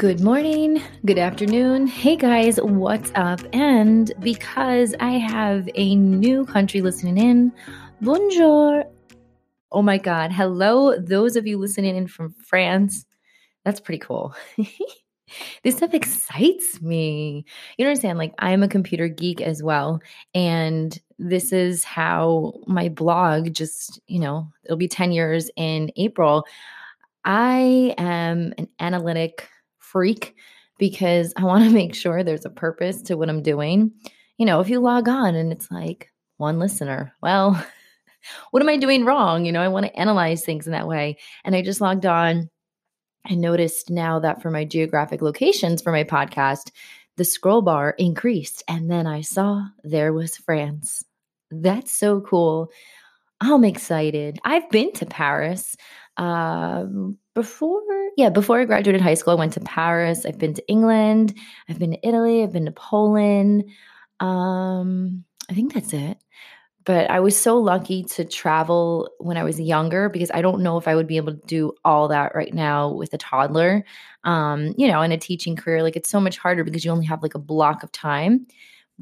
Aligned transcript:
Good 0.00 0.22
morning, 0.22 0.82
good 1.04 1.18
afternoon. 1.18 1.86
Hey 1.86 2.16
guys, 2.16 2.56
what's 2.56 3.12
up? 3.16 3.38
And 3.52 4.10
because 4.20 4.94
I 4.98 5.10
have 5.10 5.68
a 5.74 5.94
new 5.94 6.46
country 6.46 6.80
listening 6.80 7.18
in, 7.18 7.52
bonjour. 8.00 8.86
Oh 9.70 9.82
my 9.82 9.98
God. 9.98 10.32
Hello, 10.32 10.98
those 10.98 11.36
of 11.36 11.46
you 11.46 11.58
listening 11.58 11.96
in 11.96 12.06
from 12.06 12.32
France. 12.32 13.04
That's 13.66 13.78
pretty 13.78 13.98
cool. 13.98 14.34
this 15.64 15.76
stuff 15.76 15.92
excites 15.92 16.80
me. 16.80 17.44
You 17.76 17.84
understand? 17.84 18.16
Like, 18.16 18.32
I'm 18.38 18.62
a 18.62 18.68
computer 18.68 19.06
geek 19.06 19.42
as 19.42 19.62
well. 19.62 20.00
And 20.34 20.98
this 21.18 21.52
is 21.52 21.84
how 21.84 22.54
my 22.66 22.88
blog 22.88 23.52
just, 23.52 24.00
you 24.06 24.20
know, 24.20 24.50
it'll 24.64 24.78
be 24.78 24.88
10 24.88 25.12
years 25.12 25.50
in 25.58 25.92
April. 25.96 26.46
I 27.22 27.94
am 27.98 28.54
an 28.56 28.68
analytic 28.78 29.46
freak 29.90 30.36
because 30.78 31.32
I 31.36 31.44
want 31.44 31.64
to 31.64 31.70
make 31.74 31.94
sure 31.94 32.22
there's 32.22 32.46
a 32.46 32.50
purpose 32.50 33.02
to 33.02 33.16
what 33.16 33.28
I'm 33.28 33.42
doing. 33.42 33.92
You 34.38 34.46
know, 34.46 34.60
if 34.60 34.68
you 34.68 34.80
log 34.80 35.08
on 35.08 35.34
and 35.34 35.52
it's 35.52 35.70
like 35.70 36.10
one 36.38 36.58
listener, 36.58 37.12
well, 37.22 37.62
what 38.50 38.62
am 38.62 38.68
I 38.68 38.76
doing 38.76 39.04
wrong? 39.04 39.44
You 39.44 39.52
know, 39.52 39.62
I 39.62 39.68
want 39.68 39.86
to 39.86 39.96
analyze 39.96 40.44
things 40.44 40.66
in 40.66 40.72
that 40.72 40.88
way. 40.88 41.18
And 41.44 41.54
I 41.54 41.62
just 41.62 41.80
logged 41.80 42.06
on 42.06 42.48
and 43.28 43.40
noticed 43.40 43.90
now 43.90 44.18
that 44.20 44.40
for 44.40 44.50
my 44.50 44.64
geographic 44.64 45.20
locations 45.20 45.82
for 45.82 45.92
my 45.92 46.04
podcast, 46.04 46.70
the 47.16 47.24
scroll 47.24 47.60
bar 47.60 47.94
increased. 47.98 48.62
And 48.66 48.90
then 48.90 49.06
I 49.06 49.20
saw 49.20 49.66
there 49.84 50.12
was 50.12 50.36
France. 50.36 51.04
That's 51.50 51.92
so 51.92 52.20
cool. 52.22 52.70
I'm 53.40 53.64
excited. 53.64 54.38
I've 54.44 54.70
been 54.70 54.92
to 54.94 55.06
Paris 55.06 55.76
um, 56.16 57.18
before, 57.34 57.82
yeah, 58.16 58.30
before 58.30 58.60
I 58.60 58.64
graduated 58.64 59.00
high 59.00 59.14
school, 59.14 59.32
I 59.32 59.36
went 59.36 59.52
to 59.54 59.60
Paris. 59.60 60.26
I've 60.26 60.38
been 60.38 60.54
to 60.54 60.68
England. 60.68 61.34
I've 61.68 61.78
been 61.78 61.92
to 61.92 62.06
Italy. 62.06 62.42
I've 62.42 62.52
been 62.52 62.66
to 62.66 62.72
Poland. 62.72 63.64
Um, 64.18 65.24
I 65.48 65.54
think 65.54 65.74
that's 65.74 65.92
it. 65.92 66.18
But 66.84 67.10
I 67.10 67.20
was 67.20 67.36
so 67.36 67.58
lucky 67.58 68.04
to 68.04 68.24
travel 68.24 69.10
when 69.18 69.36
I 69.36 69.44
was 69.44 69.60
younger 69.60 70.08
because 70.08 70.30
I 70.32 70.40
don't 70.40 70.62
know 70.62 70.78
if 70.78 70.88
I 70.88 70.94
would 70.94 71.06
be 71.06 71.18
able 71.18 71.34
to 71.34 71.46
do 71.46 71.72
all 71.84 72.08
that 72.08 72.34
right 72.34 72.52
now 72.52 72.88
with 72.90 73.12
a 73.12 73.18
toddler. 73.18 73.84
Um, 74.24 74.74
you 74.78 74.88
know, 74.88 75.02
in 75.02 75.12
a 75.12 75.18
teaching 75.18 75.56
career, 75.56 75.82
like 75.82 75.96
it's 75.96 76.10
so 76.10 76.20
much 76.20 76.38
harder 76.38 76.64
because 76.64 76.84
you 76.84 76.90
only 76.90 77.06
have 77.06 77.22
like 77.22 77.34
a 77.34 77.38
block 77.38 77.82
of 77.82 77.92
time. 77.92 78.46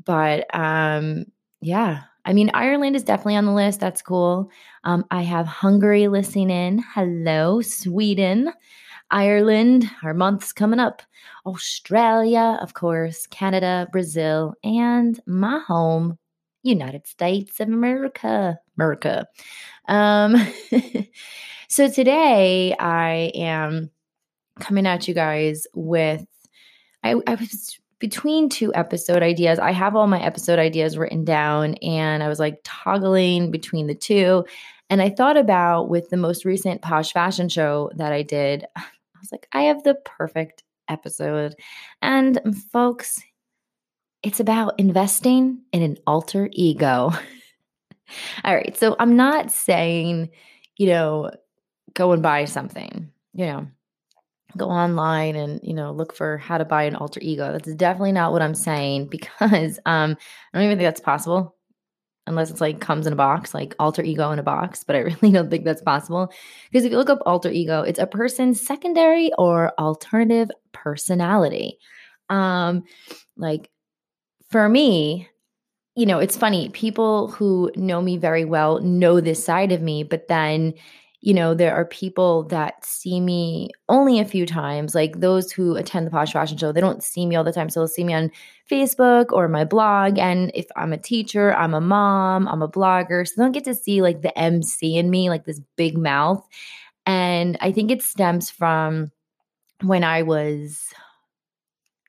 But 0.05 0.53
um, 0.55 1.27
yeah, 1.61 2.03
I 2.25 2.33
mean, 2.35 2.51
Ireland 2.53 2.95
is 2.95 3.05
definitely 3.05 3.37
on 3.37 3.47
the 3.47 3.53
list. 3.53 3.81
That's 3.81 4.03
cool. 4.03 4.51
Um, 4.85 5.05
I 5.11 5.23
have 5.23 5.47
Hungary 5.47 6.09
listening 6.09 6.51
in. 6.51 6.85
Hello, 6.95 7.63
Sweden, 7.63 8.53
Ireland. 9.11 9.91
Our 10.03 10.13
month's 10.13 10.53
coming 10.53 10.79
up. 10.79 11.01
Australia, 11.47 12.59
of 12.61 12.75
course, 12.75 13.27
Canada, 13.29 13.89
Brazil, 13.93 14.55
and 14.63 15.19
my 15.27 15.59
home, 15.67 16.19
United 16.63 17.07
States 17.07 17.61
of 17.61 17.69
America. 17.69 18.59
America. 18.77 19.27
Um, 19.89 20.37
so 21.69 21.89
today 21.91 22.77
I 22.79 23.33
am 23.35 23.91
coming 24.61 24.87
at 24.87 25.09
you 25.09 25.15
guys 25.15 25.67
with. 25.75 26.27
I, 27.03 27.15
I 27.27 27.37
was 27.37 27.79
between 27.99 28.49
two 28.49 28.73
episode 28.75 29.23
ideas. 29.23 29.59
I 29.59 29.73
have 29.73 29.97
all 29.97 30.07
my 30.07 30.23
episode 30.23 30.59
ideas 30.59 30.97
written 30.97 31.25
down 31.25 31.75
and 31.75 32.23
I 32.23 32.29
was 32.29 32.39
like 32.39 32.61
toggling 32.65 33.51
between 33.51 33.87
the 33.87 33.95
two. 33.95 34.45
And 34.91 35.03
I 35.03 35.11
thought 35.11 35.37
about 35.37 35.89
with 35.89 36.09
the 36.11 36.17
most 36.17 36.45
recent 36.45 36.83
Posh 36.83 37.13
Fashion 37.13 37.49
show 37.49 37.91
that 37.97 38.13
I 38.13 38.23
did, 38.23 38.65
I 38.77 38.83
was 39.21 39.33
like, 39.33 39.49
I 39.53 39.63
have 39.63 39.83
the 39.83 39.95
perfect 39.95 40.63
episode. 40.89 41.55
And 42.01 42.41
um, 42.45 42.53
folks, 42.53 43.21
it's 44.23 44.41
about 44.41 44.79
investing 44.79 45.63
in 45.73 45.83
an 45.83 45.99
alter 46.07 46.49
ego. 46.53 47.13
all 48.45 48.55
right. 48.55 48.77
So 48.77 48.97
I'm 48.99 49.17
not 49.17 49.51
saying, 49.51 50.31
you 50.77 50.87
know, 50.87 51.31
go 51.95 52.13
and 52.13 52.23
buy 52.23 52.45
something, 52.45 53.11
you 53.35 53.47
know, 53.47 53.67
go 54.57 54.71
online 54.71 55.37
and 55.37 55.61
you 55.63 55.75
know 55.75 55.93
look 55.93 56.15
for 56.15 56.39
how 56.39 56.59
to 56.59 56.65
buy 56.65 56.85
an 56.85 56.97
alter 56.97 57.21
ego. 57.23 57.53
That's 57.53 57.75
definitely 57.75 58.13
not 58.13 58.33
what 58.33 58.43
i'm 58.43 58.55
saying 58.55 59.07
because 59.11 59.79
um 59.87 60.17
i 60.53 60.59
don't 60.59 60.65
even 60.65 60.79
think 60.79 60.87
that's 60.87 61.01
possible 61.01 61.55
unless 62.27 62.51
it's 62.51 62.61
like 62.61 62.81
comes 62.81 63.07
in 63.07 63.13
a 63.13 63.17
box 63.17 63.55
like 63.55 63.75
alter 63.79 64.03
ego 64.03 64.31
in 64.31 64.39
a 64.39 64.43
box 64.43 64.85
but 64.85 64.97
i 64.97 64.99
really 65.01 65.31
don't 65.33 65.51
think 65.51 65.65
that's 65.65 65.83
possible. 65.83 66.31
Because 66.71 66.85
if 66.85 66.93
you 66.93 66.99
look 66.99 67.11
up 67.11 67.23
alter 67.27 67.51
ego 67.51 67.83
it's 67.83 67.99
a 67.99 68.07
person's 68.07 68.65
secondary 68.65 69.31
or 69.39 69.73
alternative 69.79 70.51
personality. 70.73 71.79
Um 72.29 72.85
like 73.37 73.71
for 74.51 74.69
me 74.69 75.29
you 75.95 76.07
know 76.07 76.19
it's 76.19 76.37
funny 76.37 76.69
people 76.71 77.29
who 77.29 77.71
know 77.77 78.01
me 78.01 78.17
very 78.17 78.45
well 78.45 78.81
know 78.81 79.21
this 79.21 79.45
side 79.45 79.73
of 79.73 79.83
me 79.83 80.03
but 80.03 80.29
then 80.29 80.73
you 81.21 81.35
know, 81.35 81.53
there 81.53 81.75
are 81.75 81.85
people 81.85 82.45
that 82.45 82.85
see 82.85 83.21
me 83.21 83.71
only 83.89 84.21
a 84.21 84.25
few 84.25 84.47
times, 84.47 84.95
like 84.95 85.21
those 85.21 85.51
who 85.51 85.75
attend 85.75 86.07
the 86.07 86.11
Posh 86.11 86.33
Fashion 86.33 86.57
Show, 86.57 86.71
they 86.71 86.81
don't 86.81 87.03
see 87.03 87.27
me 87.27 87.35
all 87.35 87.43
the 87.43 87.53
time. 87.53 87.69
So 87.71 87.81
they'll 87.81 87.89
see 87.89 88.05
me 88.05 88.15
on 88.15 88.31
Facebook 88.71 89.33
or 89.33 89.49
my 89.49 89.65
blog. 89.65 90.19
And 90.19 90.53
if 90.55 90.67
I'm 90.77 90.93
a 90.93 90.99
teacher, 90.99 91.55
I'm 91.55 91.75
a 91.75 91.81
mom, 91.81 92.47
I'm 92.47 92.63
a 92.63 92.69
blogger. 92.69 93.27
So 93.27 93.35
they 93.37 93.43
don't 93.43 93.53
get 93.53 93.65
to 93.65 93.75
see 93.75 94.01
like 94.01 94.23
the 94.23 94.37
MC 94.39 94.97
in 94.97 95.11
me, 95.11 95.29
like 95.29 95.45
this 95.45 95.61
big 95.77 95.99
mouth. 95.99 96.47
And 97.05 97.59
I 97.61 97.73
think 97.73 97.91
it 97.91 98.03
stems 98.03 98.49
from 98.49 99.11
when 99.83 100.05
I 100.05 100.23
was 100.23 100.93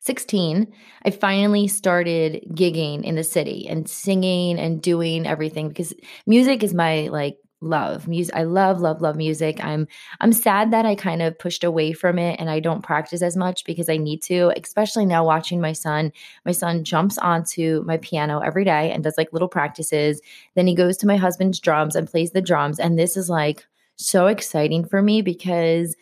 16, 0.02 0.72
I 1.06 1.12
finally 1.12 1.68
started 1.68 2.44
gigging 2.52 3.04
in 3.04 3.16
the 3.16 3.24
city 3.24 3.68
and 3.68 3.90
singing 3.90 4.60
and 4.60 4.82
doing 4.82 5.26
everything 5.26 5.68
because 5.68 5.94
music 6.28 6.64
is 6.64 6.74
my 6.74 7.08
like 7.08 7.38
love 7.62 8.08
music 8.08 8.34
i 8.36 8.44
love 8.44 8.80
love 8.80 9.02
love 9.02 9.18
music. 9.18 9.64
I'm 9.64 9.88
i'm 10.22 10.32
sad 10.32 10.72
that 10.72 10.86
i 10.86 10.96
kind 10.96 11.22
of 11.22 11.38
pushed 11.38 11.64
away 11.64 11.92
from 11.92 12.18
it 12.18 12.40
and 12.40 12.50
i 12.50 12.60
don't 12.60 12.84
practice 12.84 13.22
as 13.22 13.36
much 13.36 13.66
because 13.66 13.90
i 13.90 13.98
need 13.98 14.22
to 14.24 14.54
especially 14.58 15.06
now 15.06 15.26
watching 15.26 15.60
my 15.60 15.74
son. 15.74 16.12
My 16.46 16.52
son 16.54 16.84
jumps 16.84 17.18
onto 17.18 17.84
my 17.86 17.98
piano 17.98 18.40
every 18.40 18.64
day 18.64 18.92
and 18.92 19.04
does 19.04 19.18
like 19.18 19.34
little 19.34 19.48
practices. 19.48 20.22
Then 20.56 20.68
he 20.68 20.76
goes 20.76 20.98
to 20.98 21.08
my 21.08 21.18
husband's 21.18 21.60
drums 21.60 21.96
and 21.96 22.08
plays 22.10 22.32
the 22.32 22.42
drums. 22.42 22.80
And 22.80 22.98
this 22.98 23.18
is 23.18 23.30
like 23.30 23.66
so 23.98 24.28
exciting 24.28 24.86
for 24.86 25.02
me 25.02 25.22
because 25.22 25.96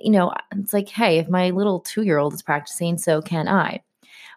you 0.00 0.10
know 0.10 0.32
it's 0.56 0.72
like 0.72 0.88
hey 0.88 1.18
if 1.18 1.28
my 1.28 1.50
little 1.50 1.78
2 1.80 2.02
year 2.02 2.18
old 2.18 2.34
is 2.34 2.42
practicing 2.42 2.98
so 2.98 3.22
can 3.22 3.46
i 3.46 3.80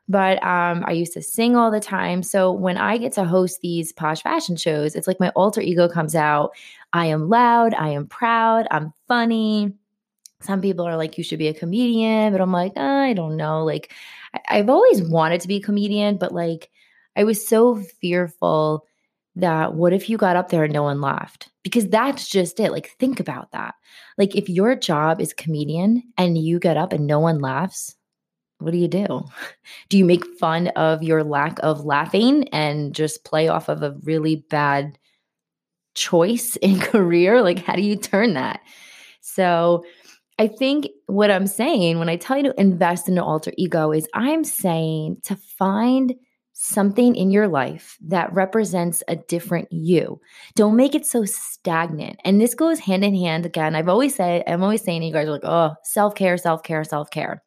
but 0.07 0.41
um, 0.43 0.83
I 0.87 0.91
used 0.93 1.13
to 1.13 1.21
sing 1.21 1.55
all 1.55 1.71
the 1.71 1.79
time. 1.79 2.23
So 2.23 2.51
when 2.51 2.77
I 2.77 2.97
get 2.97 3.13
to 3.13 3.25
host 3.25 3.61
these 3.61 3.91
posh 3.91 4.21
fashion 4.21 4.55
shows, 4.55 4.95
it's 4.95 5.07
like 5.07 5.19
my 5.19 5.29
alter 5.29 5.61
ego 5.61 5.89
comes 5.89 6.15
out. 6.15 6.51
I 6.93 7.07
am 7.07 7.29
loud, 7.29 7.73
I 7.73 7.89
am 7.89 8.07
proud, 8.07 8.67
I'm 8.71 8.93
funny. 9.07 9.73
Some 10.41 10.61
people 10.61 10.85
are 10.87 10.97
like, 10.97 11.17
you 11.17 11.23
should 11.23 11.39
be 11.39 11.47
a 11.47 11.53
comedian, 11.53 12.31
but 12.31 12.41
I'm 12.41 12.51
like, 12.51 12.73
oh, 12.75 12.81
I 12.81 13.13
don't 13.13 13.37
know. 13.37 13.63
Like, 13.65 13.91
I- 14.33 14.59
I've 14.59 14.69
always 14.69 15.01
wanted 15.01 15.41
to 15.41 15.47
be 15.47 15.57
a 15.57 15.61
comedian, 15.61 16.17
but 16.17 16.31
like, 16.31 16.69
I 17.15 17.23
was 17.23 17.47
so 17.47 17.75
fearful 17.75 18.85
that 19.35 19.73
what 19.73 19.93
if 19.93 20.09
you 20.09 20.17
got 20.17 20.35
up 20.35 20.49
there 20.49 20.63
and 20.63 20.73
no 20.73 20.83
one 20.83 21.01
laughed? 21.01 21.49
Because 21.63 21.87
that's 21.87 22.27
just 22.29 22.59
it. 22.59 22.71
Like, 22.71 22.91
think 22.99 23.19
about 23.19 23.51
that. 23.51 23.75
Like, 24.17 24.35
if 24.35 24.47
your 24.49 24.75
job 24.75 25.19
is 25.19 25.33
comedian 25.33 26.03
and 26.17 26.37
you 26.37 26.59
get 26.59 26.77
up 26.77 26.93
and 26.93 27.07
no 27.07 27.19
one 27.19 27.39
laughs, 27.39 27.96
what 28.59 28.71
do 28.71 28.77
you 28.77 28.87
do? 28.87 29.23
Do 29.89 29.97
you 29.97 30.05
make 30.05 30.25
fun 30.39 30.67
of 30.69 31.03
your 31.03 31.23
lack 31.23 31.59
of 31.61 31.85
laughing 31.85 32.47
and 32.49 32.93
just 32.93 33.23
play 33.23 33.47
off 33.47 33.69
of 33.69 33.83
a 33.83 33.95
really 34.03 34.37
bad 34.49 34.97
choice 35.95 36.55
in 36.57 36.79
career? 36.79 37.41
Like, 37.41 37.59
how 37.59 37.75
do 37.75 37.81
you 37.81 37.95
turn 37.95 38.33
that? 38.33 38.61
So, 39.21 39.83
I 40.39 40.47
think 40.47 40.87
what 41.07 41.31
I'm 41.31 41.47
saying 41.47 41.97
when 41.97 42.09
I 42.09 42.15
tell 42.15 42.37
you 42.37 42.43
to 42.43 42.61
invest 42.61 43.07
in 43.07 43.17
an 43.17 43.23
alter 43.23 43.51
ego 43.57 43.91
is 43.91 44.07
I'm 44.13 44.43
saying 44.43 45.17
to 45.23 45.35
find 45.35 46.13
something 46.53 47.15
in 47.15 47.31
your 47.31 47.47
life 47.47 47.97
that 48.05 48.31
represents 48.33 49.01
a 49.07 49.15
different 49.15 49.71
you. 49.71 50.19
Don't 50.55 50.75
make 50.75 50.93
it 50.93 51.07
so 51.07 51.25
stagnant. 51.25 52.19
And 52.23 52.39
this 52.39 52.53
goes 52.53 52.77
hand 52.79 53.03
in 53.03 53.15
hand 53.15 53.47
again. 53.47 53.75
I've 53.75 53.89
always 53.89 54.13
said, 54.13 54.43
I'm 54.45 54.61
always 54.61 54.83
saying, 54.83 55.01
you 55.01 55.13
guys 55.13 55.27
are 55.27 55.31
like, 55.31 55.43
oh, 55.43 55.73
self 55.83 56.13
care, 56.13 56.37
self 56.37 56.61
care, 56.61 56.83
self 56.83 57.09
care 57.09 57.43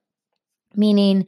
meaning 0.77 1.27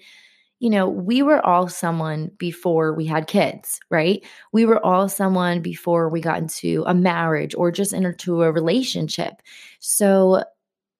you 0.60 0.70
know, 0.70 0.88
we 0.88 1.22
were 1.22 1.44
all 1.44 1.68
someone 1.68 2.30
before 2.38 2.94
we 2.94 3.04
had 3.04 3.26
kids, 3.26 3.80
right? 3.90 4.24
We 4.52 4.64
were 4.64 4.84
all 4.84 5.08
someone 5.08 5.60
before 5.60 6.08
we 6.08 6.20
got 6.20 6.38
into 6.38 6.84
a 6.86 6.94
marriage 6.94 7.54
or 7.56 7.72
just 7.72 7.92
into 7.92 8.42
a 8.42 8.52
relationship. 8.52 9.42
So, 9.80 10.44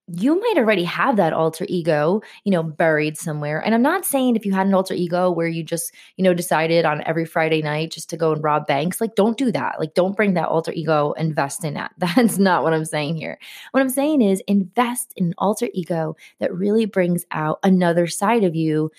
you 0.09 0.39
might 0.41 0.59
already 0.59 0.85
have 0.85 1.17
that 1.17 1.33
alter 1.33 1.65
ego, 1.69 2.23
you 2.45 2.51
know, 2.51 2.63
buried 2.63 3.17
somewhere. 3.17 3.61
And 3.65 3.75
I'm 3.75 3.83
not 3.83 4.05
saying 4.05 4.35
if 4.35 4.45
you 4.45 4.53
had 4.53 4.67
an 4.67 4.75
alter 4.75 4.95
ego 4.95 5.31
where 5.31 5.47
you 5.47 5.63
just, 5.63 5.95
you 6.17 6.25
know, 6.25 6.35
decided 6.35 6.85
on 6.85 7.03
every 7.05 7.25
Friday 7.25 7.63
night 7.63 7.93
just 7.93 8.11
to 8.11 8.17
go 8.17 8.33
and 8.33 8.43
rob 8.43 8.67
banks, 8.67 9.01
like 9.01 9.15
don't 9.15 9.39
do 9.39 9.53
that. 9.53 9.79
Like 9.79 9.95
don't 9.95 10.17
bring 10.17 10.35
that 10.35 10.49
alter 10.49 10.73
ego, 10.73 11.13
invest 11.13 11.65
in 11.65 11.75
that. 11.75 11.93
That's 11.99 12.39
not 12.39 12.65
what 12.65 12.75
I'm 12.75 12.85
saying 12.85 13.17
here. 13.17 13.39
What 13.71 13.81
I'm 13.81 13.89
saying 13.89 14.23
is 14.23 14.43
invest 14.49 15.13
in 15.17 15.27
an 15.27 15.35
alter 15.39 15.69
ego 15.73 16.17
that 16.41 16.55
really 16.55 16.85
brings 16.85 17.25
out 17.31 17.61
another 17.63 18.07
side 18.09 18.43
of 18.43 18.57
you 18.57 18.91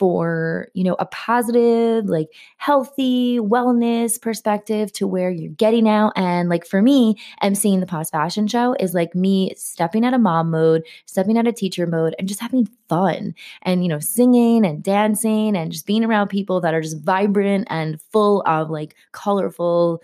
for, 0.00 0.68
you 0.72 0.82
know, 0.82 0.96
a 0.98 1.04
positive, 1.04 2.06
like 2.06 2.28
healthy 2.56 3.38
wellness 3.38 4.18
perspective 4.18 4.90
to 4.90 5.06
where 5.06 5.30
you're 5.30 5.52
getting 5.52 5.86
out. 5.86 6.14
And 6.16 6.48
like 6.48 6.64
for 6.64 6.80
me, 6.80 7.16
emceeing 7.42 7.80
the 7.80 7.86
Posh 7.86 8.08
Fashion 8.08 8.46
Show 8.46 8.74
is 8.80 8.94
like 8.94 9.14
me 9.14 9.52
stepping 9.58 10.06
out 10.06 10.14
of 10.14 10.22
mom 10.22 10.50
mode, 10.50 10.84
stepping 11.04 11.36
out 11.36 11.46
of 11.46 11.54
teacher 11.54 11.86
mode, 11.86 12.14
and 12.18 12.26
just 12.26 12.40
having 12.40 12.66
fun 12.88 13.34
and, 13.60 13.82
you 13.82 13.90
know, 13.90 13.98
singing 13.98 14.64
and 14.64 14.82
dancing 14.82 15.54
and 15.54 15.70
just 15.70 15.84
being 15.84 16.02
around 16.02 16.28
people 16.28 16.62
that 16.62 16.72
are 16.72 16.80
just 16.80 17.02
vibrant 17.02 17.66
and 17.68 18.00
full 18.10 18.42
of 18.46 18.70
like 18.70 18.94
colorful 19.12 20.00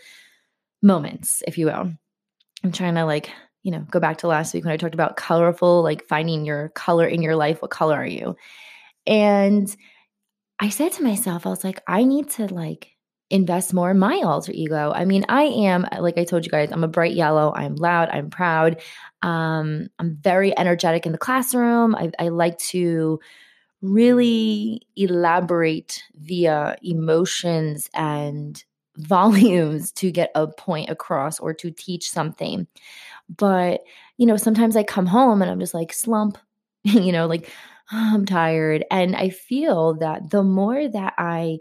moments, 0.82 1.42
if 1.46 1.56
you 1.56 1.64
will. 1.64 1.90
I'm 2.62 2.72
trying 2.72 2.96
to 2.96 3.06
like, 3.06 3.30
you 3.62 3.70
know, 3.70 3.86
go 3.90 3.98
back 3.98 4.18
to 4.18 4.26
last 4.26 4.52
week 4.52 4.64
when 4.64 4.74
I 4.74 4.76
talked 4.76 4.92
about 4.92 5.16
colorful, 5.16 5.82
like 5.82 6.06
finding 6.06 6.44
your 6.44 6.68
color 6.74 7.06
in 7.06 7.22
your 7.22 7.34
life. 7.34 7.62
What 7.62 7.70
color 7.70 7.96
are 7.96 8.06
you? 8.06 8.36
And 9.06 9.74
I 10.58 10.70
said 10.70 10.92
to 10.92 11.02
myself, 11.02 11.46
I 11.46 11.50
was 11.50 11.64
like, 11.64 11.82
I 11.86 12.04
need 12.04 12.30
to 12.30 12.46
like 12.46 12.96
invest 13.30 13.74
more 13.74 13.90
in 13.90 13.98
my 13.98 14.20
alter 14.24 14.52
ego. 14.54 14.92
I 14.94 15.04
mean, 15.04 15.24
I 15.28 15.44
am, 15.44 15.86
like 15.98 16.16
I 16.16 16.24
told 16.24 16.44
you 16.44 16.50
guys, 16.50 16.70
I'm 16.70 16.84
a 16.84 16.88
bright 16.88 17.14
yellow. 17.14 17.52
I'm 17.54 17.74
loud. 17.74 18.08
I'm 18.10 18.30
proud. 18.30 18.80
Um, 19.22 19.88
I'm 19.98 20.16
very 20.20 20.56
energetic 20.56 21.06
in 21.06 21.12
the 21.12 21.18
classroom. 21.18 21.94
I, 21.94 22.10
I 22.18 22.28
like 22.28 22.58
to 22.58 23.18
really 23.82 24.82
elaborate 24.96 26.02
via 26.14 26.76
emotions 26.82 27.90
and 27.94 28.64
volumes 28.96 29.92
to 29.92 30.10
get 30.10 30.30
a 30.34 30.46
point 30.46 30.88
across 30.88 31.38
or 31.38 31.52
to 31.52 31.70
teach 31.70 32.10
something. 32.10 32.66
But, 33.28 33.82
you 34.16 34.24
know, 34.24 34.38
sometimes 34.38 34.76
I 34.76 34.84
come 34.84 35.04
home 35.04 35.42
and 35.42 35.50
I'm 35.50 35.60
just 35.60 35.74
like 35.74 35.92
slump, 35.92 36.38
you 36.84 37.12
know, 37.12 37.26
like 37.26 37.50
I'm 37.90 38.26
tired. 38.26 38.84
And 38.90 39.14
I 39.14 39.30
feel 39.30 39.94
that 39.94 40.30
the 40.30 40.42
more 40.42 40.88
that 40.88 41.14
I 41.18 41.58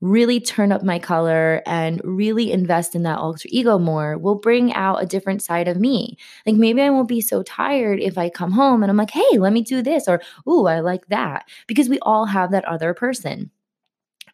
really 0.00 0.38
turn 0.38 0.70
up 0.70 0.82
my 0.82 0.98
color 0.98 1.62
and 1.66 2.00
really 2.04 2.52
invest 2.52 2.94
in 2.94 3.04
that 3.04 3.18
alter 3.18 3.48
ego 3.50 3.78
more 3.78 4.18
will 4.18 4.34
bring 4.34 4.72
out 4.74 5.02
a 5.02 5.06
different 5.06 5.42
side 5.42 5.66
of 5.66 5.78
me. 5.80 6.18
Like 6.46 6.56
maybe 6.56 6.82
I 6.82 6.90
won't 6.90 7.08
be 7.08 7.22
so 7.22 7.42
tired 7.42 8.00
if 8.00 8.18
I 8.18 8.28
come 8.28 8.52
home 8.52 8.82
and 8.82 8.90
I'm 8.90 8.98
like, 8.98 9.10
hey, 9.10 9.38
let 9.38 9.52
me 9.54 9.62
do 9.62 9.80
this, 9.82 10.06
or 10.06 10.20
ooh, 10.48 10.66
I 10.66 10.80
like 10.80 11.06
that. 11.06 11.48
Because 11.66 11.88
we 11.88 11.98
all 12.00 12.26
have 12.26 12.50
that 12.50 12.66
other 12.66 12.92
person. 12.92 13.50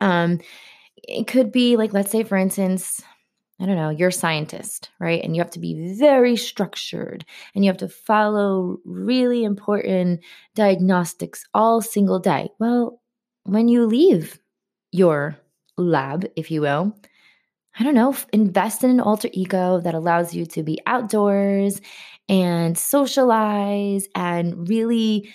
Um, 0.00 0.40
it 0.96 1.26
could 1.26 1.52
be 1.52 1.76
like, 1.76 1.92
let's 1.92 2.10
say, 2.10 2.24
for 2.24 2.36
instance, 2.36 3.00
I 3.60 3.66
don't 3.66 3.76
know, 3.76 3.90
you're 3.90 4.08
a 4.08 4.12
scientist, 4.12 4.88
right? 4.98 5.22
And 5.22 5.36
you 5.36 5.42
have 5.42 5.50
to 5.50 5.58
be 5.58 5.94
very 5.98 6.34
structured 6.36 7.26
and 7.54 7.62
you 7.62 7.70
have 7.70 7.78
to 7.78 7.88
follow 7.88 8.78
really 8.86 9.44
important 9.44 10.20
diagnostics 10.54 11.44
all 11.52 11.82
single 11.82 12.18
day. 12.18 12.48
Well, 12.58 13.02
when 13.44 13.68
you 13.68 13.84
leave 13.84 14.40
your 14.92 15.36
lab, 15.76 16.26
if 16.36 16.50
you 16.50 16.62
will, 16.62 16.96
I 17.78 17.84
don't 17.84 17.94
know, 17.94 18.16
invest 18.32 18.82
in 18.82 18.90
an 18.90 19.00
alter 19.00 19.28
ego 19.32 19.80
that 19.80 19.94
allows 19.94 20.34
you 20.34 20.46
to 20.46 20.62
be 20.62 20.80
outdoors 20.86 21.82
and 22.28 22.78
socialize 22.78 24.08
and 24.14 24.68
really 24.68 25.30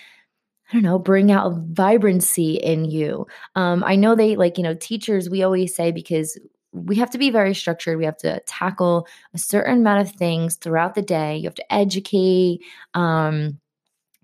I 0.68 0.72
don't 0.72 0.82
know, 0.82 0.98
bring 0.98 1.30
out 1.30 1.56
vibrancy 1.68 2.54
in 2.56 2.86
you. 2.86 3.28
Um, 3.54 3.84
I 3.84 3.94
know 3.94 4.16
they 4.16 4.34
like, 4.34 4.58
you 4.58 4.64
know, 4.64 4.74
teachers, 4.74 5.30
we 5.30 5.44
always 5.44 5.76
say 5.76 5.92
because 5.92 6.36
we 6.76 6.96
have 6.96 7.10
to 7.10 7.18
be 7.18 7.30
very 7.30 7.54
structured. 7.54 7.98
We 7.98 8.04
have 8.04 8.18
to 8.18 8.40
tackle 8.46 9.06
a 9.34 9.38
certain 9.38 9.78
amount 9.78 10.06
of 10.06 10.14
things 10.14 10.56
throughout 10.56 10.94
the 10.94 11.02
day. 11.02 11.36
You 11.36 11.44
have 11.44 11.54
to 11.54 11.72
educate, 11.72 12.60
um, 12.94 13.58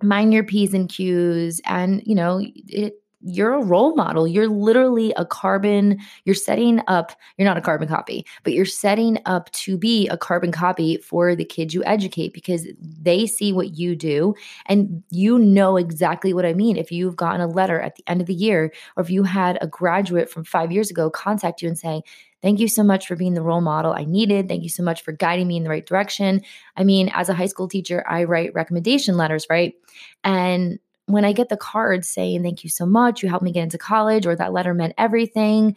mind 0.02 0.34
your 0.34 0.44
P's 0.44 0.74
and 0.74 0.88
Q's, 0.88 1.60
and 1.64 2.02
you 2.04 2.14
know, 2.14 2.40
it, 2.68 2.94
you're 3.24 3.54
a 3.54 3.64
role 3.64 3.94
model. 3.94 4.26
You're 4.26 4.48
literally 4.48 5.12
a 5.16 5.24
carbon, 5.24 6.00
you're 6.24 6.34
setting 6.34 6.80
up, 6.88 7.12
you're 7.36 7.46
not 7.46 7.56
a 7.56 7.60
carbon 7.60 7.88
copy, 7.88 8.26
but 8.42 8.52
you're 8.52 8.64
setting 8.64 9.18
up 9.26 9.50
to 9.52 9.78
be 9.78 10.08
a 10.08 10.16
carbon 10.16 10.50
copy 10.50 10.96
for 10.98 11.36
the 11.36 11.44
kids 11.44 11.72
you 11.72 11.84
educate 11.84 12.32
because 12.32 12.66
they 12.80 13.26
see 13.26 13.52
what 13.52 13.78
you 13.78 13.94
do 13.94 14.34
and 14.66 15.02
you 15.10 15.38
know 15.38 15.76
exactly 15.76 16.34
what 16.34 16.44
I 16.44 16.52
mean. 16.52 16.76
If 16.76 16.90
you've 16.90 17.16
gotten 17.16 17.40
a 17.40 17.46
letter 17.46 17.80
at 17.80 17.94
the 17.94 18.04
end 18.08 18.20
of 18.20 18.26
the 18.26 18.34
year, 18.34 18.72
or 18.96 19.02
if 19.04 19.10
you 19.10 19.22
had 19.22 19.56
a 19.60 19.66
graduate 19.66 20.28
from 20.28 20.44
five 20.44 20.72
years 20.72 20.90
ago 20.90 21.08
contact 21.08 21.62
you 21.62 21.68
and 21.68 21.78
say, 21.78 22.02
Thank 22.42 22.58
you 22.58 22.68
so 22.68 22.82
much 22.82 23.06
for 23.06 23.16
being 23.16 23.34
the 23.34 23.42
role 23.42 23.60
model 23.60 23.92
I 23.92 24.04
needed. 24.04 24.48
Thank 24.48 24.64
you 24.64 24.68
so 24.68 24.82
much 24.82 25.02
for 25.02 25.12
guiding 25.12 25.46
me 25.46 25.56
in 25.56 25.62
the 25.62 25.70
right 25.70 25.86
direction. 25.86 26.42
I 26.76 26.84
mean, 26.84 27.10
as 27.14 27.28
a 27.28 27.34
high 27.34 27.46
school 27.46 27.68
teacher, 27.68 28.04
I 28.08 28.24
write 28.24 28.54
recommendation 28.54 29.16
letters, 29.16 29.46
right? 29.48 29.74
And 30.24 30.78
when 31.06 31.24
I 31.24 31.32
get 31.32 31.48
the 31.48 31.56
card 31.56 32.04
saying, 32.04 32.42
Thank 32.42 32.64
you 32.64 32.70
so 32.70 32.84
much, 32.84 33.22
you 33.22 33.28
helped 33.28 33.44
me 33.44 33.52
get 33.52 33.62
into 33.62 33.78
college, 33.78 34.26
or 34.26 34.34
that 34.34 34.52
letter 34.52 34.74
meant 34.74 34.94
everything, 34.98 35.76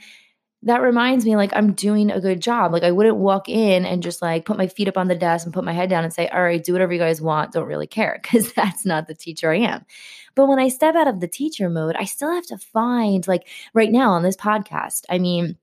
that 0.66 0.82
reminds 0.82 1.26
me 1.26 1.36
like 1.36 1.52
I'm 1.54 1.74
doing 1.74 2.10
a 2.10 2.20
good 2.20 2.42
job. 2.42 2.74
Like 2.74 2.82
I 2.84 2.92
wouldn't 2.92 3.18
walk 3.18 3.48
in 3.48 3.86
and 3.86 4.02
just 4.02 4.24
like 4.24 4.46
put 4.46 4.58
my 4.58 4.68
feet 4.68 4.88
up 4.88 4.98
on 4.98 5.08
the 5.08 5.16
desk 5.16 5.46
and 5.46 5.54
put 5.54 5.64
my 5.64 5.74
head 5.74 5.92
down 5.92 6.04
and 6.04 6.12
say, 6.12 6.28
All 6.30 6.42
right, 6.42 6.64
do 6.64 6.74
whatever 6.74 6.92
you 6.92 7.00
guys 7.00 7.22
want. 7.22 7.54
Don't 7.54 7.68
really 7.68 7.88
care 7.88 8.20
because 8.24 8.52
that's 8.54 8.86
not 8.86 9.08
the 9.08 9.14
teacher 9.14 9.52
I 9.52 9.60
am. 9.60 9.86
But 10.34 10.48
when 10.48 10.60
I 10.60 10.70
step 10.70 10.96
out 10.96 11.08
of 11.08 11.20
the 11.20 11.28
teacher 11.28 11.70
mode, 11.70 11.96
I 11.96 12.06
still 12.06 12.34
have 12.34 12.48
to 12.48 12.58
find, 12.58 13.28
like 13.28 13.48
right 13.74 13.92
now 13.92 14.12
on 14.12 14.24
this 14.24 14.36
podcast, 14.36 15.04
I 15.10 15.20
mean, 15.20 15.58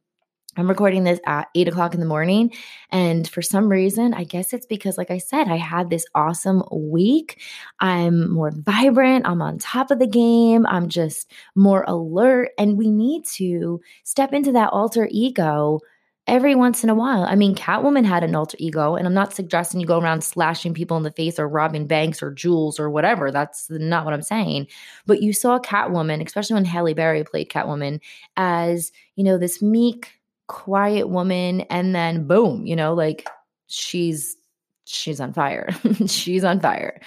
I'm 0.57 0.69
recording 0.69 1.05
this 1.05 1.19
at 1.25 1.49
eight 1.55 1.69
o'clock 1.69 1.95
in 1.95 2.01
the 2.01 2.07
morning. 2.07 2.53
And 2.91 3.27
for 3.27 3.41
some 3.41 3.69
reason, 3.71 4.13
I 4.13 4.25
guess 4.25 4.53
it's 4.53 4.67
because, 4.67 4.99
like 4.99 5.11
I 5.11 5.17
said, 5.17 5.49
I 5.49 5.57
had 5.57 5.89
this 5.89 6.05
awesome 6.15 6.63
week. 6.71 7.41
I'm 7.81 8.31
more 8.31 8.53
vibrant. 8.55 9.27
I'm 9.27 9.41
on 9.41 9.59
top 9.59 9.91
of 9.91 9.99
the 9.99 10.07
game. 10.07 10.67
I'm 10.67 10.89
just 10.89 11.31
more 11.55 11.85
alert. 11.89 12.51
And 12.59 12.77
we 12.77 12.91
need 12.91 13.25
to 13.37 13.81
step 14.05 14.35
into 14.35 14.53
that 14.53 14.75
alter 14.75 15.09
ego 15.11 15.81
every 16.27 16.55
once 16.55 16.85
in 16.85 16.91
a 16.91 16.95
while. 16.95 17.25
I 17.25 17.35
mean, 17.35 17.55
Catwoman 17.55 18.05
had 18.05 18.23
an 18.23 18.35
alter 18.35 18.57
ego, 18.61 18.95
and 18.95 19.07
I'm 19.07 19.15
not 19.15 19.33
suggesting 19.33 19.81
you 19.81 19.87
go 19.87 19.99
around 19.99 20.23
slashing 20.23 20.75
people 20.75 20.97
in 20.97 21.03
the 21.03 21.11
face 21.11 21.39
or 21.39 21.49
robbing 21.49 21.87
banks 21.87 22.23
or 22.23 22.31
jewels 22.31 22.79
or 22.79 22.91
whatever. 22.91 23.31
That's 23.31 23.69
not 23.71 24.05
what 24.05 24.15
I'm 24.15 24.23
saying. 24.23 24.69
But 25.07 25.23
you 25.23 25.33
saw 25.33 25.59
Catwoman, 25.59 26.25
especially 26.25 26.55
when 26.55 26.65
Halle 26.65 26.95
Berry 26.95 27.25
played 27.25 27.49
Catwoman, 27.49 28.01
as, 28.37 28.93
you 29.17 29.25
know, 29.25 29.37
this 29.39 29.61
meek, 29.61 30.13
quiet 30.49 31.09
woman 31.09 31.63
and 31.63 31.95
then 31.95 32.27
boom 32.27 32.67
you 32.67 32.77
know 32.77 32.95
like 32.95 33.27
she's 33.69 34.37
she's 34.85 35.21
on 35.21 35.33
fire 35.33 35.69
she's 36.07 36.45
on 36.45 36.61
fire 36.61 37.01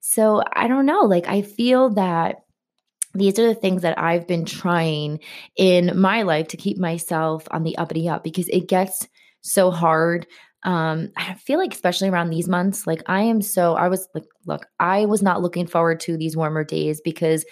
so 0.00 0.42
i 0.54 0.68
don't 0.68 0.86
know 0.86 1.00
like 1.00 1.28
i 1.28 1.42
feel 1.42 1.90
that 1.90 2.44
these 3.14 3.38
are 3.38 3.46
the 3.46 3.54
things 3.54 3.82
that 3.82 3.98
I've 3.98 4.26
been 4.26 4.44
trying 4.44 5.20
in 5.56 5.98
my 5.98 6.22
life 6.22 6.48
to 6.48 6.56
keep 6.56 6.78
myself 6.78 7.46
on 7.50 7.62
the 7.62 7.76
uppity 7.78 8.08
up 8.08 8.22
because 8.22 8.48
it 8.48 8.68
gets 8.68 9.08
so 9.40 9.70
hard. 9.70 10.26
Um, 10.64 11.10
I 11.16 11.34
feel 11.34 11.58
like, 11.58 11.72
especially 11.72 12.08
around 12.08 12.30
these 12.30 12.48
months, 12.48 12.86
like 12.86 13.02
I 13.06 13.22
am 13.22 13.40
so, 13.40 13.74
I 13.74 13.88
was 13.88 14.08
like, 14.14 14.24
look, 14.46 14.66
I 14.78 15.06
was 15.06 15.22
not 15.22 15.40
looking 15.40 15.66
forward 15.66 16.00
to 16.00 16.16
these 16.16 16.36
warmer 16.36 16.64
days 16.64 17.00
because 17.00 17.44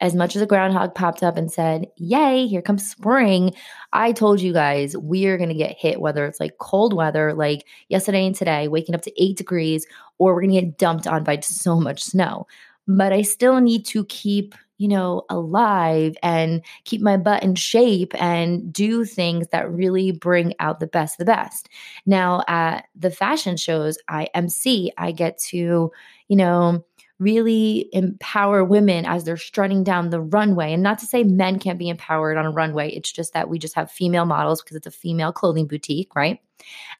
as 0.00 0.14
much 0.14 0.34
as 0.34 0.42
a 0.42 0.46
groundhog 0.46 0.94
popped 0.94 1.22
up 1.22 1.36
and 1.36 1.52
said, 1.52 1.86
Yay, 1.96 2.46
here 2.46 2.62
comes 2.62 2.88
spring, 2.88 3.54
I 3.92 4.12
told 4.12 4.40
you 4.40 4.52
guys 4.52 4.96
we 4.96 5.26
are 5.26 5.36
going 5.36 5.50
to 5.50 5.54
get 5.54 5.76
hit, 5.78 6.00
whether 6.00 6.24
it's 6.26 6.40
like 6.40 6.58
cold 6.58 6.94
weather, 6.94 7.34
like 7.34 7.66
yesterday 7.88 8.26
and 8.26 8.34
today, 8.34 8.68
waking 8.68 8.94
up 8.94 9.02
to 9.02 9.22
eight 9.22 9.36
degrees, 9.36 9.86
or 10.18 10.34
we're 10.34 10.42
going 10.42 10.54
to 10.54 10.60
get 10.62 10.78
dumped 10.78 11.06
on 11.06 11.24
by 11.24 11.38
so 11.40 11.78
much 11.78 12.02
snow. 12.02 12.46
But 12.86 13.12
I 13.12 13.22
still 13.22 13.60
need 13.60 13.84
to 13.86 14.04
keep, 14.06 14.54
you 14.78 14.88
know, 14.88 15.22
alive 15.28 16.16
and 16.22 16.62
keep 16.84 17.02
my 17.02 17.16
butt 17.16 17.42
in 17.42 17.54
shape 17.54 18.14
and 18.20 18.72
do 18.72 19.04
things 19.04 19.48
that 19.48 19.70
really 19.70 20.12
bring 20.12 20.54
out 20.58 20.80
the 20.80 20.86
best 20.86 21.18
the 21.18 21.24
best. 21.24 21.68
Now, 22.06 22.42
at 22.48 22.86
the 22.94 23.10
fashion 23.10 23.56
shows 23.56 23.98
I 24.08 24.28
MC, 24.34 24.92
I 24.96 25.12
get 25.12 25.38
to, 25.50 25.92
you 26.28 26.36
know, 26.36 26.84
really 27.20 27.88
empower 27.92 28.64
women 28.64 29.04
as 29.04 29.24
they're 29.24 29.36
strutting 29.36 29.84
down 29.84 30.10
the 30.10 30.20
runway. 30.20 30.72
And 30.72 30.82
not 30.82 30.98
to 31.00 31.06
say 31.06 31.22
men 31.22 31.58
can't 31.58 31.78
be 31.78 31.88
empowered 31.88 32.36
on 32.36 32.46
a 32.46 32.50
runway, 32.50 32.90
it's 32.90 33.12
just 33.12 33.34
that 33.34 33.48
we 33.48 33.58
just 33.58 33.74
have 33.74 33.90
female 33.90 34.24
models 34.24 34.62
because 34.62 34.76
it's 34.76 34.86
a 34.86 34.90
female 34.90 35.32
clothing 35.32 35.66
boutique, 35.66 36.16
right? 36.16 36.40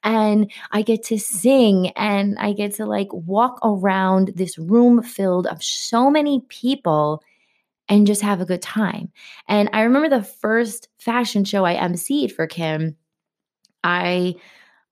And 0.05 0.51
I 0.71 0.83
get 0.83 1.03
to 1.05 1.19
sing 1.19 1.89
and 1.91 2.39
I 2.39 2.53
get 2.53 2.75
to 2.77 2.87
like 2.87 3.09
walk 3.13 3.59
around 3.65 4.33
this 4.37 4.59
room 4.59 5.03
filled 5.03 5.47
of 5.47 5.63
so 5.63 6.11
many 6.11 6.43
people 6.49 7.23
and 7.89 8.07
just 8.07 8.23
have 8.23 8.41
a 8.41 8.47
good 8.47 8.63
time. 8.63 9.11
And 9.49 9.69
I 9.73 9.83
remember 9.83 10.09
the 10.09 10.23
first 10.23 10.89
fashion 10.99 11.45
show 11.45 11.65
I 11.65 11.75
emceed 11.75 12.33
for 12.33 12.47
Kim. 12.47 12.97
I 13.83 14.35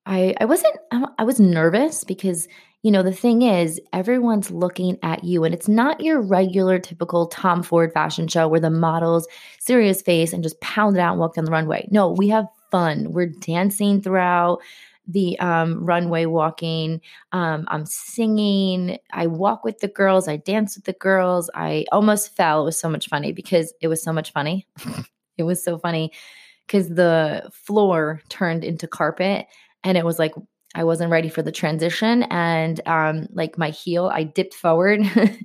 I 0.04 0.34
I 0.40 0.46
wasn't 0.46 0.76
I 1.18 1.22
was 1.24 1.38
nervous 1.38 2.02
because 2.02 2.48
you 2.82 2.92
know, 2.92 3.02
the 3.02 3.12
thing 3.12 3.42
is, 3.42 3.80
everyone's 3.92 4.50
looking 4.50 4.98
at 5.02 5.24
you, 5.24 5.44
and 5.44 5.52
it's 5.52 5.68
not 5.68 6.00
your 6.00 6.20
regular, 6.20 6.78
typical 6.78 7.26
Tom 7.26 7.62
Ford 7.62 7.92
fashion 7.92 8.28
show 8.28 8.46
where 8.46 8.60
the 8.60 8.70
models 8.70 9.26
serious 9.58 10.00
face 10.00 10.32
and 10.32 10.42
just 10.42 10.60
pound 10.60 10.96
it 10.96 11.00
out 11.00 11.12
and 11.12 11.20
walk 11.20 11.34
down 11.34 11.44
the 11.44 11.50
runway. 11.50 11.88
No, 11.90 12.10
we 12.10 12.28
have 12.28 12.46
fun. 12.70 13.12
We're 13.12 13.26
dancing 13.26 14.00
throughout 14.00 14.60
the 15.08 15.38
um, 15.40 15.84
runway 15.84 16.26
walking. 16.26 17.00
Um, 17.32 17.64
I'm 17.68 17.86
singing. 17.86 18.98
I 19.12 19.26
walk 19.26 19.64
with 19.64 19.80
the 19.80 19.88
girls. 19.88 20.28
I 20.28 20.36
dance 20.36 20.76
with 20.76 20.84
the 20.84 20.92
girls. 20.92 21.50
I 21.54 21.86
almost 21.90 22.36
fell. 22.36 22.62
It 22.62 22.66
was 22.66 22.78
so 22.78 22.90
much 22.90 23.08
funny 23.08 23.32
because 23.32 23.72
it 23.80 23.88
was 23.88 24.02
so 24.02 24.12
much 24.12 24.32
funny. 24.32 24.66
it 25.38 25.44
was 25.44 25.64
so 25.64 25.78
funny 25.78 26.12
because 26.66 26.90
the 26.90 27.48
floor 27.52 28.20
turned 28.28 28.62
into 28.62 28.86
carpet 28.86 29.46
and 29.82 29.96
it 29.96 30.04
was 30.04 30.18
like 30.18 30.34
I 30.78 30.84
wasn't 30.84 31.10
ready 31.10 31.28
for 31.28 31.42
the 31.42 31.50
transition 31.50 32.22
and 32.30 32.80
um, 32.86 33.26
like 33.32 33.58
my 33.58 33.70
heel, 33.70 34.12
I 34.14 34.22
dipped 34.22 34.54
forward. 34.54 35.00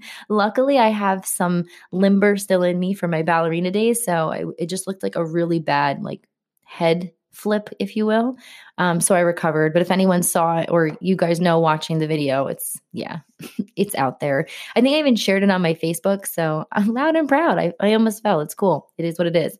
Luckily, 0.29 0.77
I 0.77 0.89
have 0.89 1.25
some 1.25 1.65
limber 1.91 2.37
still 2.37 2.61
in 2.61 2.77
me 2.77 2.93
from 2.93 3.09
my 3.09 3.23
ballerina 3.23 3.71
days, 3.71 4.05
so 4.05 4.31
I, 4.31 4.43
it 4.59 4.67
just 4.69 4.85
looked 4.85 5.01
like 5.01 5.15
a 5.15 5.25
really 5.25 5.59
bad 5.59 6.03
like 6.03 6.29
head 6.61 7.11
flip, 7.31 7.71
if 7.79 7.95
you 7.95 8.05
will. 8.05 8.37
Um, 8.77 9.01
so 9.01 9.15
I 9.15 9.21
recovered. 9.21 9.73
But 9.73 9.81
if 9.81 9.89
anyone 9.89 10.21
saw 10.21 10.59
it 10.59 10.69
or 10.69 10.95
you 11.01 11.15
guys 11.15 11.41
know 11.41 11.59
watching 11.59 11.97
the 11.97 12.05
video, 12.05 12.45
it's 12.45 12.79
yeah, 12.91 13.21
it's 13.75 13.95
out 13.95 14.19
there. 14.19 14.45
I 14.75 14.81
think 14.81 14.95
I 14.95 14.99
even 14.99 15.15
shared 15.15 15.41
it 15.41 15.49
on 15.49 15.63
my 15.63 15.73
Facebook. 15.73 16.27
So 16.27 16.65
I'm 16.71 16.93
loud 16.93 17.15
and 17.15 17.27
proud. 17.27 17.57
I, 17.57 17.73
I 17.79 17.93
almost 17.93 18.21
fell. 18.21 18.39
It's 18.41 18.53
cool. 18.53 18.91
It 18.99 19.05
is 19.05 19.17
what 19.17 19.25
it 19.25 19.35
is. 19.35 19.57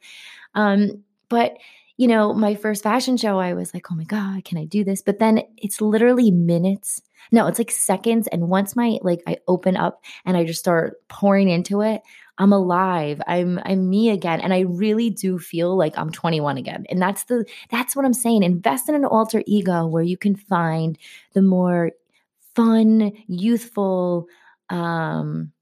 Um, 0.54 1.04
but 1.30 1.58
you 1.98 2.08
know, 2.08 2.34
my 2.34 2.56
first 2.56 2.84
fashion 2.84 3.18
show, 3.18 3.40
I 3.40 3.54
was 3.54 3.74
like, 3.74 3.92
oh 3.92 3.96
my 3.96 4.04
God, 4.04 4.44
can 4.46 4.58
I 4.58 4.66
do 4.66 4.84
this? 4.84 5.02
But 5.02 5.20
then 5.20 5.44
it's 5.58 5.80
literally 5.80 6.32
minutes. 6.32 7.02
No, 7.32 7.48
it's 7.48 7.60
like 7.60 7.72
seconds. 7.72 8.28
And 8.28 8.50
once 8.50 8.76
my 8.76 8.98
like 9.04 9.22
I 9.28 9.38
open 9.48 9.78
up 9.78 10.04
and 10.26 10.36
I 10.36 10.44
just 10.44 10.60
start 10.60 10.96
pouring 11.08 11.50
into 11.50 11.82
it, 11.82 12.02
I'm 12.40 12.52
alive. 12.52 13.22
I'm 13.28 13.60
I'm 13.64 13.90
me 13.90 14.10
again. 14.10 14.42
And 14.42 14.54
I 14.54 14.62
really 14.62 15.12
do 15.12 15.38
feel 15.38 15.78
like 15.78 15.98
I'm 15.98 16.12
21 16.12 16.58
again. 16.58 16.86
And 16.90 17.02
that's 17.02 17.26
the 17.26 17.46
that's 17.70 17.96
what 17.96 18.06
I'm 18.06 18.14
saying. 18.14 18.44
Invest 18.44 18.90
in 18.90 18.96
an 18.96 19.06
alter 19.06 19.44
ego 19.46 19.86
where 19.86 20.04
you 20.04 20.18
can 20.18 20.36
find 20.36 20.98
the 21.34 21.44
more 21.44 21.92
fun, 22.56 23.14
youthful, 23.28 24.28
um, 24.70 25.53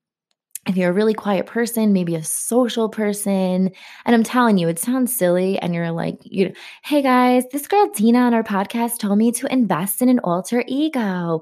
if 0.67 0.77
you're 0.77 0.91
a 0.91 0.93
really 0.93 1.15
quiet 1.15 1.47
person, 1.47 1.91
maybe 1.91 2.15
a 2.15 2.23
social 2.23 2.87
person, 2.87 3.71
and 4.05 4.15
I'm 4.15 4.23
telling 4.23 4.57
you, 4.57 4.67
it 4.67 4.77
sounds 4.77 5.15
silly, 5.15 5.57
and 5.57 5.73
you're 5.73 5.91
like, 5.91 6.19
you 6.23 6.49
know, 6.49 6.53
hey 6.83 7.01
guys, 7.01 7.43
this 7.51 7.67
girl 7.67 7.89
Dina 7.89 8.19
on 8.19 8.33
our 8.33 8.43
podcast 8.43 8.99
told 8.99 9.17
me 9.17 9.31
to 9.31 9.51
invest 9.51 10.01
in 10.01 10.09
an 10.09 10.19
alter 10.19 10.63
ego. 10.67 11.41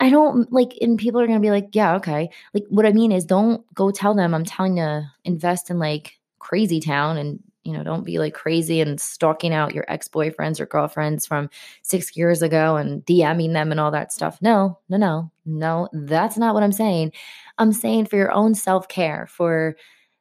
I 0.00 0.10
don't 0.10 0.52
like, 0.52 0.76
and 0.80 0.98
people 0.98 1.20
are 1.20 1.26
to 1.26 1.38
be 1.38 1.50
like, 1.50 1.68
yeah, 1.72 1.94
okay. 1.96 2.30
Like, 2.52 2.64
what 2.68 2.86
I 2.86 2.92
mean 2.92 3.12
is, 3.12 3.24
don't 3.24 3.62
go 3.74 3.90
tell 3.90 4.14
them 4.14 4.34
I'm 4.34 4.44
telling 4.44 4.78
you 4.78 4.84
to 4.84 5.10
invest 5.24 5.70
in 5.70 5.78
like 5.78 6.18
crazy 6.38 6.80
town 6.80 7.16
and, 7.16 7.40
you 7.62 7.72
know, 7.72 7.82
don't 7.82 8.04
be 8.04 8.18
like 8.18 8.34
crazy 8.34 8.80
and 8.80 9.00
stalking 9.00 9.54
out 9.54 9.74
your 9.74 9.84
ex 9.88 10.06
boyfriends 10.08 10.60
or 10.60 10.66
girlfriends 10.66 11.26
from 11.26 11.48
six 11.82 12.16
years 12.16 12.42
ago 12.42 12.76
and 12.76 13.04
DMing 13.06 13.52
them 13.52 13.70
and 13.70 13.80
all 13.80 13.90
that 13.90 14.12
stuff. 14.12 14.38
No, 14.42 14.78
no, 14.88 14.98
no, 14.98 15.30
no, 15.46 15.88
that's 15.92 16.36
not 16.36 16.54
what 16.54 16.62
I'm 16.62 16.72
saying. 16.72 17.12
I'm 17.58 17.72
saying 17.72 18.06
for 18.06 18.16
your 18.16 18.32
own 18.32 18.54
self 18.54 18.88
care, 18.88 19.26
for 19.30 19.76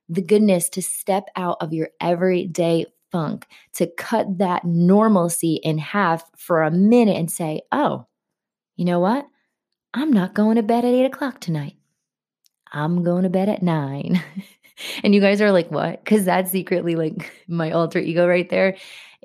the 0.09 0.21
goodness 0.21 0.69
to 0.69 0.81
step 0.81 1.25
out 1.35 1.57
of 1.61 1.73
your 1.73 1.89
everyday 2.01 2.85
funk, 3.11 3.47
to 3.73 3.87
cut 3.87 4.37
that 4.39 4.65
normalcy 4.65 5.59
in 5.63 5.77
half 5.77 6.29
for 6.35 6.63
a 6.63 6.71
minute 6.71 7.17
and 7.17 7.31
say, 7.31 7.61
oh, 7.71 8.07
you 8.75 8.85
know 8.85 8.99
what? 8.99 9.25
I'm 9.93 10.11
not 10.11 10.33
going 10.33 10.55
to 10.55 10.63
bed 10.63 10.85
at 10.85 10.93
eight 10.93 11.05
o'clock 11.05 11.39
tonight. 11.39 11.75
I'm 12.71 13.03
going 13.03 13.23
to 13.23 13.29
bed 13.29 13.49
at 13.49 13.61
nine. 13.61 14.21
and 15.03 15.13
you 15.13 15.21
guys 15.21 15.41
are 15.41 15.51
like, 15.51 15.69
what? 15.69 16.03
Because 16.03 16.25
that's 16.25 16.51
secretly 16.51 16.95
like 16.95 17.31
my 17.47 17.71
alter 17.71 17.99
ego 17.99 18.27
right 18.27 18.49
there. 18.49 18.75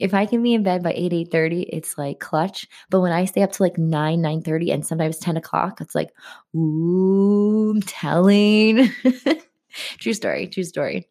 If 0.01 0.15
I 0.15 0.27
can 0.27 0.43
be 0.43 0.55
in 0.55 0.63
bed 0.63 0.83
by 0.83 0.93
8, 0.95 1.13
8 1.13 1.31
30, 1.31 1.63
it's 1.63 1.99
like 1.99 2.21
clutch. 2.21 2.67
But 2.91 3.01
when 3.01 3.13
I 3.13 3.25
stay 3.25 3.43
up 3.43 3.53
to 3.53 3.63
like 3.63 3.79
9, 3.79 4.21
9 4.21 4.43
30 4.43 4.71
and 4.71 4.87
sometimes 4.87 5.19
10 5.19 5.37
o'clock, 5.37 5.81
it's 5.81 5.95
like, 5.95 6.11
ooh, 6.57 7.71
I'm 7.75 7.83
telling. 7.83 8.91
true 9.99 10.13
story, 10.13 10.47
true 10.49 10.65
story. 10.65 11.09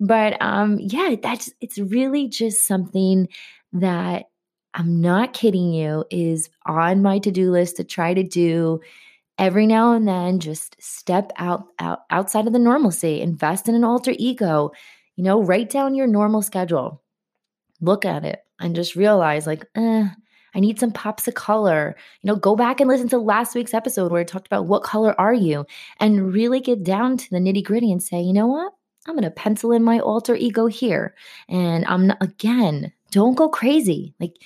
But 0.00 0.40
um, 0.40 0.78
yeah, 0.80 1.16
that's 1.22 1.52
it's 1.60 1.78
really 1.78 2.28
just 2.28 2.66
something 2.66 3.28
that 3.72 4.26
I'm 4.74 5.00
not 5.00 5.32
kidding 5.32 5.72
you, 5.72 6.04
is 6.10 6.50
on 6.66 7.02
my 7.02 7.18
to-do 7.18 7.50
list 7.50 7.76
to 7.76 7.84
try 7.84 8.14
to 8.14 8.22
do 8.22 8.80
every 9.38 9.66
now 9.66 9.92
and 9.92 10.06
then 10.06 10.40
just 10.40 10.76
step 10.80 11.32
out, 11.36 11.66
out 11.78 12.00
outside 12.10 12.46
of 12.46 12.52
the 12.52 12.58
normalcy 12.58 13.20
invest 13.20 13.68
in 13.68 13.74
an 13.74 13.84
alter 13.84 14.12
ego 14.18 14.70
you 15.16 15.24
know 15.24 15.42
write 15.42 15.70
down 15.70 15.94
your 15.94 16.06
normal 16.06 16.42
schedule 16.42 17.00
look 17.80 18.04
at 18.04 18.24
it 18.24 18.44
and 18.60 18.74
just 18.74 18.96
realize 18.96 19.46
like 19.46 19.64
eh, 19.74 20.08
i 20.54 20.60
need 20.60 20.80
some 20.80 20.92
pops 20.92 21.28
of 21.28 21.34
color. 21.34 21.96
You 22.22 22.28
know 22.28 22.36
go 22.36 22.56
back 22.56 22.80
and 22.80 22.88
listen 22.88 23.08
to 23.10 23.18
last 23.18 23.54
week's 23.54 23.74
episode 23.74 24.10
where 24.10 24.20
i 24.20 24.24
talked 24.24 24.46
about 24.46 24.66
what 24.66 24.82
color 24.82 25.18
are 25.20 25.34
you 25.34 25.64
and 26.00 26.32
really 26.32 26.60
get 26.60 26.82
down 26.82 27.16
to 27.16 27.30
the 27.30 27.38
nitty 27.38 27.64
gritty 27.64 27.92
and 27.92 28.02
say 28.02 28.20
you 28.20 28.32
know 28.32 28.46
what? 28.46 28.72
I'm 29.06 29.14
going 29.14 29.24
to 29.24 29.30
pencil 29.30 29.72
in 29.72 29.82
my 29.82 30.00
alter 30.00 30.34
ego 30.34 30.66
here 30.66 31.14
and 31.48 31.84
i'm 31.86 32.08
not 32.08 32.22
again 32.22 32.92
don't 33.10 33.34
go 33.34 33.48
crazy. 33.48 34.14
Like 34.20 34.36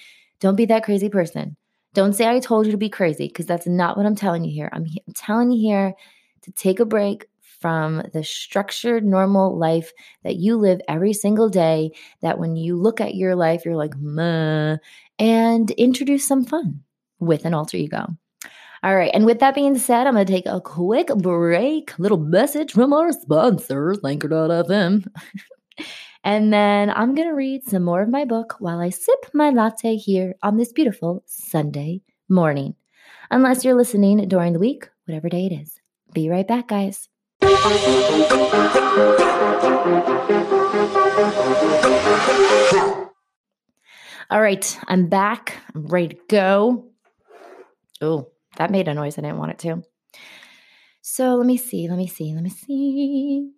don't 0.41 0.57
be 0.57 0.67
that 0.67 0.85
crazy 0.85 1.09
person. 1.09 1.57
Don't 1.95 2.15
say 2.15 2.29
I 2.29 2.41
told 2.41 2.67
you 2.67 2.73
to 2.73 2.79
be 2.79 2.89
crazy 2.89 3.29
because 3.29 3.47
that's 3.47 3.67
not 3.67 3.97
what 3.97 4.07
I'm 4.07 4.17
telling 4.17 4.45
you 4.45 4.53
here. 4.53 4.71
I'm, 4.73 4.87
I'm 5.07 5.15
telling 5.15 5.53
you 5.53 5.61
here 5.61 5.95
to 6.43 6.53
take 6.53 6.81
a 6.81 6.85
break 6.85 7.27
from 7.63 8.03
the 8.13 8.23
structured, 8.23 9.05
normal 9.05 9.57
life 9.57 9.93
that 10.25 10.37
you 10.37 10.57
live 10.57 10.81
every 10.89 11.15
single 11.15 11.49
day. 11.49 11.93
That 12.21 12.39
when 12.39 12.57
you 12.57 12.77
look 12.77 13.01
at 13.01 13.15
your 13.15 13.35
life, 13.35 13.65
you're 13.65 13.77
like, 13.77 13.97
meh, 13.97 14.77
and 15.19 15.71
introduce 15.73 16.27
some 16.27 16.45
fun 16.45 16.83
with 17.21 17.47
an 17.47 17.55
alter 17.55 17.79
ego. 17.79 18.07
All 18.83 18.97
right. 18.97 19.13
And 19.15 19.25
with 19.25 19.39
that 19.39 19.55
being 19.55 19.79
said, 19.79 20.07
I'm 20.07 20.15
going 20.15 20.27
to 20.27 20.33
take 20.33 20.47
a 20.47 20.61
quick 20.61 21.07
break. 21.19 21.97
Little 21.99 22.19
message 22.19 22.73
from 22.73 22.93
our 22.93 23.13
sponsors, 23.13 23.99
Anchor.fm. 24.05 25.07
And 26.25 26.53
then 26.53 26.91
I'm 26.91 27.15
going 27.15 27.29
to 27.29 27.35
read 27.35 27.65
some 27.65 27.83
more 27.83 28.03
of 28.03 28.09
my 28.09 28.25
book 28.25 28.57
while 28.61 28.79
I 28.79 28.91
sip 28.91 29.27
my 29.35 29.51
latte 29.51 29.97
here 29.97 30.35
on 30.43 30.57
this 30.57 30.73
beautiful 30.73 31.23
Sunday 31.27 32.03
morning. 32.29 32.77
Unless 33.31 33.65
you're 33.65 33.75
listening 33.75 34.29
during 34.29 34.53
the 34.53 34.61
week, 34.61 34.89
whatever 35.07 35.29
day 35.29 35.47
it 35.47 35.53
is. 35.53 35.81
Be 36.13 36.29
right 36.29 36.47
back, 36.47 36.69
guys. 36.69 37.09
All 44.31 44.41
right, 44.41 44.79
I'm 44.89 45.09
back. 45.09 45.59
I'm 45.75 45.87
ready 45.87 46.09
to 46.09 46.17
go. 46.29 46.91
Oh, 48.01 48.29
that 48.57 48.71
made 48.71 48.89
a 48.89 48.95
noise 48.95 49.19
I 49.19 49.23
didn't 49.23 49.39
want 49.39 49.51
it 49.53 49.59
to. 49.61 49.83
So 51.03 51.35
let 51.35 51.47
me 51.47 51.57
see, 51.57 51.89
let 51.89 51.99
me 51.99 52.07
see, 52.07 52.33
let 52.35 52.45
me 52.45 52.51
see. 52.51 53.51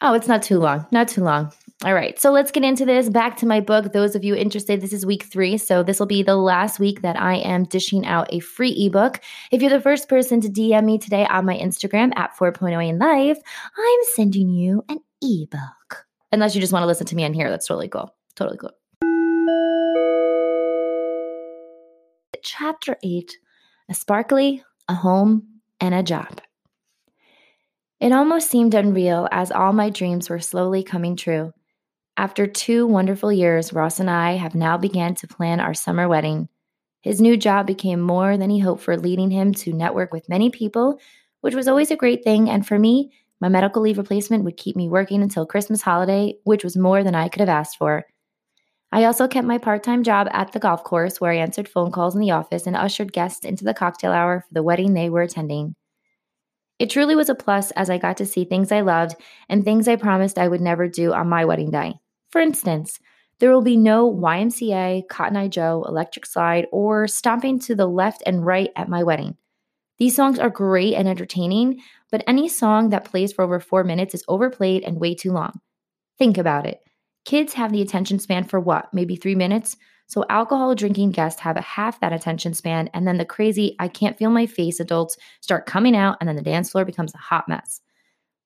Oh, 0.00 0.14
it's 0.14 0.26
not 0.26 0.42
too 0.42 0.58
long. 0.58 0.86
Not 0.90 1.08
too 1.08 1.22
long. 1.22 1.52
All 1.84 1.94
right. 1.94 2.16
So 2.20 2.30
let's 2.30 2.52
get 2.52 2.62
into 2.62 2.84
this. 2.84 3.08
Back 3.08 3.38
to 3.38 3.46
my 3.46 3.58
book. 3.58 3.92
Those 3.92 4.14
of 4.14 4.22
you 4.22 4.36
interested, 4.36 4.80
this 4.80 4.92
is 4.92 5.04
week 5.04 5.24
three. 5.24 5.58
So 5.58 5.82
this 5.82 5.98
will 5.98 6.06
be 6.06 6.22
the 6.22 6.36
last 6.36 6.78
week 6.78 7.02
that 7.02 7.20
I 7.20 7.38
am 7.38 7.64
dishing 7.64 8.06
out 8.06 8.32
a 8.32 8.38
free 8.38 8.70
ebook. 8.86 9.18
If 9.50 9.60
you're 9.60 9.70
the 9.70 9.80
first 9.80 10.08
person 10.08 10.40
to 10.42 10.48
DM 10.48 10.84
me 10.84 10.98
today 10.98 11.26
on 11.26 11.44
my 11.44 11.58
Instagram 11.58 12.12
at 12.14 12.36
4.0 12.36 12.88
in 12.88 13.00
life, 13.00 13.38
I'm 13.76 13.98
sending 14.14 14.50
you 14.50 14.84
an 14.88 15.00
ebook. 15.20 16.06
Unless 16.30 16.54
you 16.54 16.60
just 16.60 16.72
want 16.72 16.84
to 16.84 16.86
listen 16.86 17.06
to 17.08 17.16
me 17.16 17.24
on 17.24 17.34
here. 17.34 17.50
That's 17.50 17.66
totally 17.66 17.88
cool. 17.88 18.14
Totally 18.36 18.58
cool. 18.58 18.70
Chapter 22.44 22.96
eight 23.02 23.38
A 23.88 23.94
sparkly, 23.94 24.62
a 24.88 24.94
home, 24.94 25.48
and 25.80 25.96
a 25.96 26.04
job. 26.04 26.40
It 27.98 28.12
almost 28.12 28.48
seemed 28.50 28.74
unreal 28.74 29.28
as 29.32 29.50
all 29.50 29.72
my 29.72 29.90
dreams 29.90 30.30
were 30.30 30.40
slowly 30.40 30.84
coming 30.84 31.16
true. 31.16 31.52
After 32.16 32.46
two 32.46 32.86
wonderful 32.86 33.32
years, 33.32 33.72
Ross 33.72 33.98
and 33.98 34.10
I 34.10 34.32
have 34.32 34.54
now 34.54 34.76
began 34.76 35.14
to 35.16 35.26
plan 35.26 35.60
our 35.60 35.72
summer 35.72 36.08
wedding. 36.08 36.48
His 37.00 37.20
new 37.20 37.36
job 37.36 37.66
became 37.66 38.00
more 38.00 38.36
than 38.36 38.50
he 38.50 38.58
hoped 38.58 38.82
for, 38.82 38.96
leading 38.96 39.30
him 39.30 39.54
to 39.54 39.72
network 39.72 40.12
with 40.12 40.28
many 40.28 40.50
people, 40.50 41.00
which 41.40 41.54
was 41.54 41.66
always 41.66 41.90
a 41.90 41.96
great 41.96 42.22
thing. 42.22 42.50
And 42.50 42.66
for 42.66 42.78
me, 42.78 43.12
my 43.40 43.48
medical 43.48 43.82
leave 43.82 43.98
replacement 43.98 44.44
would 44.44 44.56
keep 44.56 44.76
me 44.76 44.88
working 44.88 45.22
until 45.22 45.46
Christmas 45.46 45.82
holiday, 45.82 46.34
which 46.44 46.62
was 46.62 46.76
more 46.76 47.02
than 47.02 47.14
I 47.14 47.28
could 47.28 47.40
have 47.40 47.48
asked 47.48 47.78
for. 47.78 48.04
I 48.92 49.04
also 49.04 49.26
kept 49.26 49.46
my 49.46 49.56
part 49.56 49.82
time 49.82 50.02
job 50.02 50.28
at 50.32 50.52
the 50.52 50.60
golf 50.60 50.84
course 50.84 51.18
where 51.20 51.32
I 51.32 51.38
answered 51.38 51.66
phone 51.66 51.90
calls 51.90 52.14
in 52.14 52.20
the 52.20 52.30
office 52.30 52.66
and 52.66 52.76
ushered 52.76 53.12
guests 53.12 53.44
into 53.46 53.64
the 53.64 53.74
cocktail 53.74 54.12
hour 54.12 54.40
for 54.40 54.52
the 54.52 54.62
wedding 54.62 54.92
they 54.92 55.08
were 55.08 55.22
attending. 55.22 55.74
It 56.82 56.90
truly 56.90 57.14
was 57.14 57.28
a 57.28 57.36
plus 57.36 57.70
as 57.70 57.88
I 57.88 57.98
got 57.98 58.16
to 58.16 58.26
see 58.26 58.44
things 58.44 58.72
I 58.72 58.80
loved 58.80 59.14
and 59.48 59.64
things 59.64 59.86
I 59.86 59.94
promised 59.94 60.36
I 60.36 60.48
would 60.48 60.60
never 60.60 60.88
do 60.88 61.12
on 61.12 61.28
my 61.28 61.44
wedding 61.44 61.70
day. 61.70 61.94
For 62.30 62.40
instance, 62.40 62.98
there 63.38 63.52
will 63.52 63.62
be 63.62 63.76
no 63.76 64.12
YMCA, 64.12 65.06
Cotton 65.08 65.36
Eye 65.36 65.46
Joe, 65.46 65.84
electric 65.86 66.26
slide, 66.26 66.66
or 66.72 67.06
stomping 67.06 67.60
to 67.60 67.76
the 67.76 67.86
left 67.86 68.24
and 68.26 68.44
right 68.44 68.70
at 68.74 68.88
my 68.88 69.04
wedding. 69.04 69.36
These 69.98 70.16
songs 70.16 70.40
are 70.40 70.50
great 70.50 70.94
and 70.94 71.06
entertaining, 71.06 71.80
but 72.10 72.24
any 72.26 72.48
song 72.48 72.88
that 72.88 73.04
plays 73.04 73.32
for 73.32 73.44
over 73.44 73.60
four 73.60 73.84
minutes 73.84 74.12
is 74.12 74.24
overplayed 74.26 74.82
and 74.82 74.98
way 74.98 75.14
too 75.14 75.30
long. 75.30 75.60
Think 76.18 76.36
about 76.36 76.66
it. 76.66 76.80
Kids 77.24 77.52
have 77.52 77.70
the 77.70 77.82
attention 77.82 78.18
span 78.18 78.42
for 78.42 78.58
what, 78.58 78.92
maybe 78.92 79.14
three 79.14 79.36
minutes? 79.36 79.76
So, 80.06 80.24
alcohol 80.28 80.74
drinking 80.74 81.12
guests 81.12 81.40
have 81.40 81.56
half 81.56 82.00
that 82.00 82.12
attention 82.12 82.54
span, 82.54 82.88
and 82.92 83.06
then 83.06 83.18
the 83.18 83.24
crazy, 83.24 83.76
I 83.78 83.88
can't 83.88 84.16
feel 84.16 84.30
my 84.30 84.46
face 84.46 84.80
adults 84.80 85.16
start 85.40 85.66
coming 85.66 85.96
out, 85.96 86.18
and 86.20 86.28
then 86.28 86.36
the 86.36 86.42
dance 86.42 86.70
floor 86.70 86.84
becomes 86.84 87.14
a 87.14 87.18
hot 87.18 87.48
mess. 87.48 87.80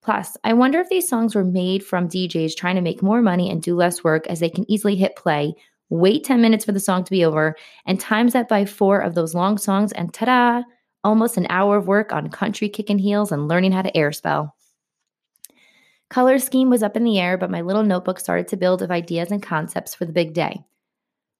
Plus, 0.01 0.37
I 0.43 0.53
wonder 0.53 0.79
if 0.79 0.89
these 0.89 1.07
songs 1.07 1.35
were 1.35 1.43
made 1.43 1.83
from 1.83 2.07
DJs 2.07 2.55
trying 2.55 2.75
to 2.75 2.81
make 2.81 3.03
more 3.03 3.21
money 3.21 3.49
and 3.49 3.61
do 3.61 3.75
less 3.75 4.03
work 4.03 4.25
as 4.27 4.39
they 4.39 4.49
can 4.49 4.69
easily 4.71 4.95
hit 4.95 5.17
play, 5.17 5.55
wait 5.89 6.23
10 6.23 6.41
minutes 6.41 6.63
for 6.63 6.71
the 6.71 6.79
song 6.79 7.03
to 7.03 7.11
be 7.11 7.25
over, 7.25 7.55
and 7.85 7.99
times 7.99 8.33
that 8.33 8.47
by 8.47 8.63
four 8.63 8.99
of 8.99 9.15
those 9.15 9.35
long 9.35 9.57
songs, 9.57 9.91
and 9.91 10.13
ta 10.13 10.25
da, 10.25 10.63
almost 11.03 11.37
an 11.37 11.47
hour 11.49 11.77
of 11.77 11.87
work 11.87 12.13
on 12.13 12.29
country 12.29 12.69
kicking 12.69 12.99
heels 12.99 13.31
and 13.31 13.47
learning 13.47 13.71
how 13.71 13.81
to 13.81 13.95
air 13.97 14.11
spell. 14.11 14.55
Color 16.09 16.39
scheme 16.39 16.69
was 16.69 16.83
up 16.83 16.95
in 16.95 17.03
the 17.03 17.19
air, 17.19 17.37
but 17.37 17.51
my 17.51 17.61
little 17.61 17.83
notebook 17.83 18.19
started 18.19 18.47
to 18.49 18.57
build 18.57 18.81
of 18.81 18.91
ideas 18.91 19.31
and 19.31 19.43
concepts 19.43 19.93
for 19.93 20.05
the 20.05 20.13
big 20.13 20.33
day. 20.33 20.63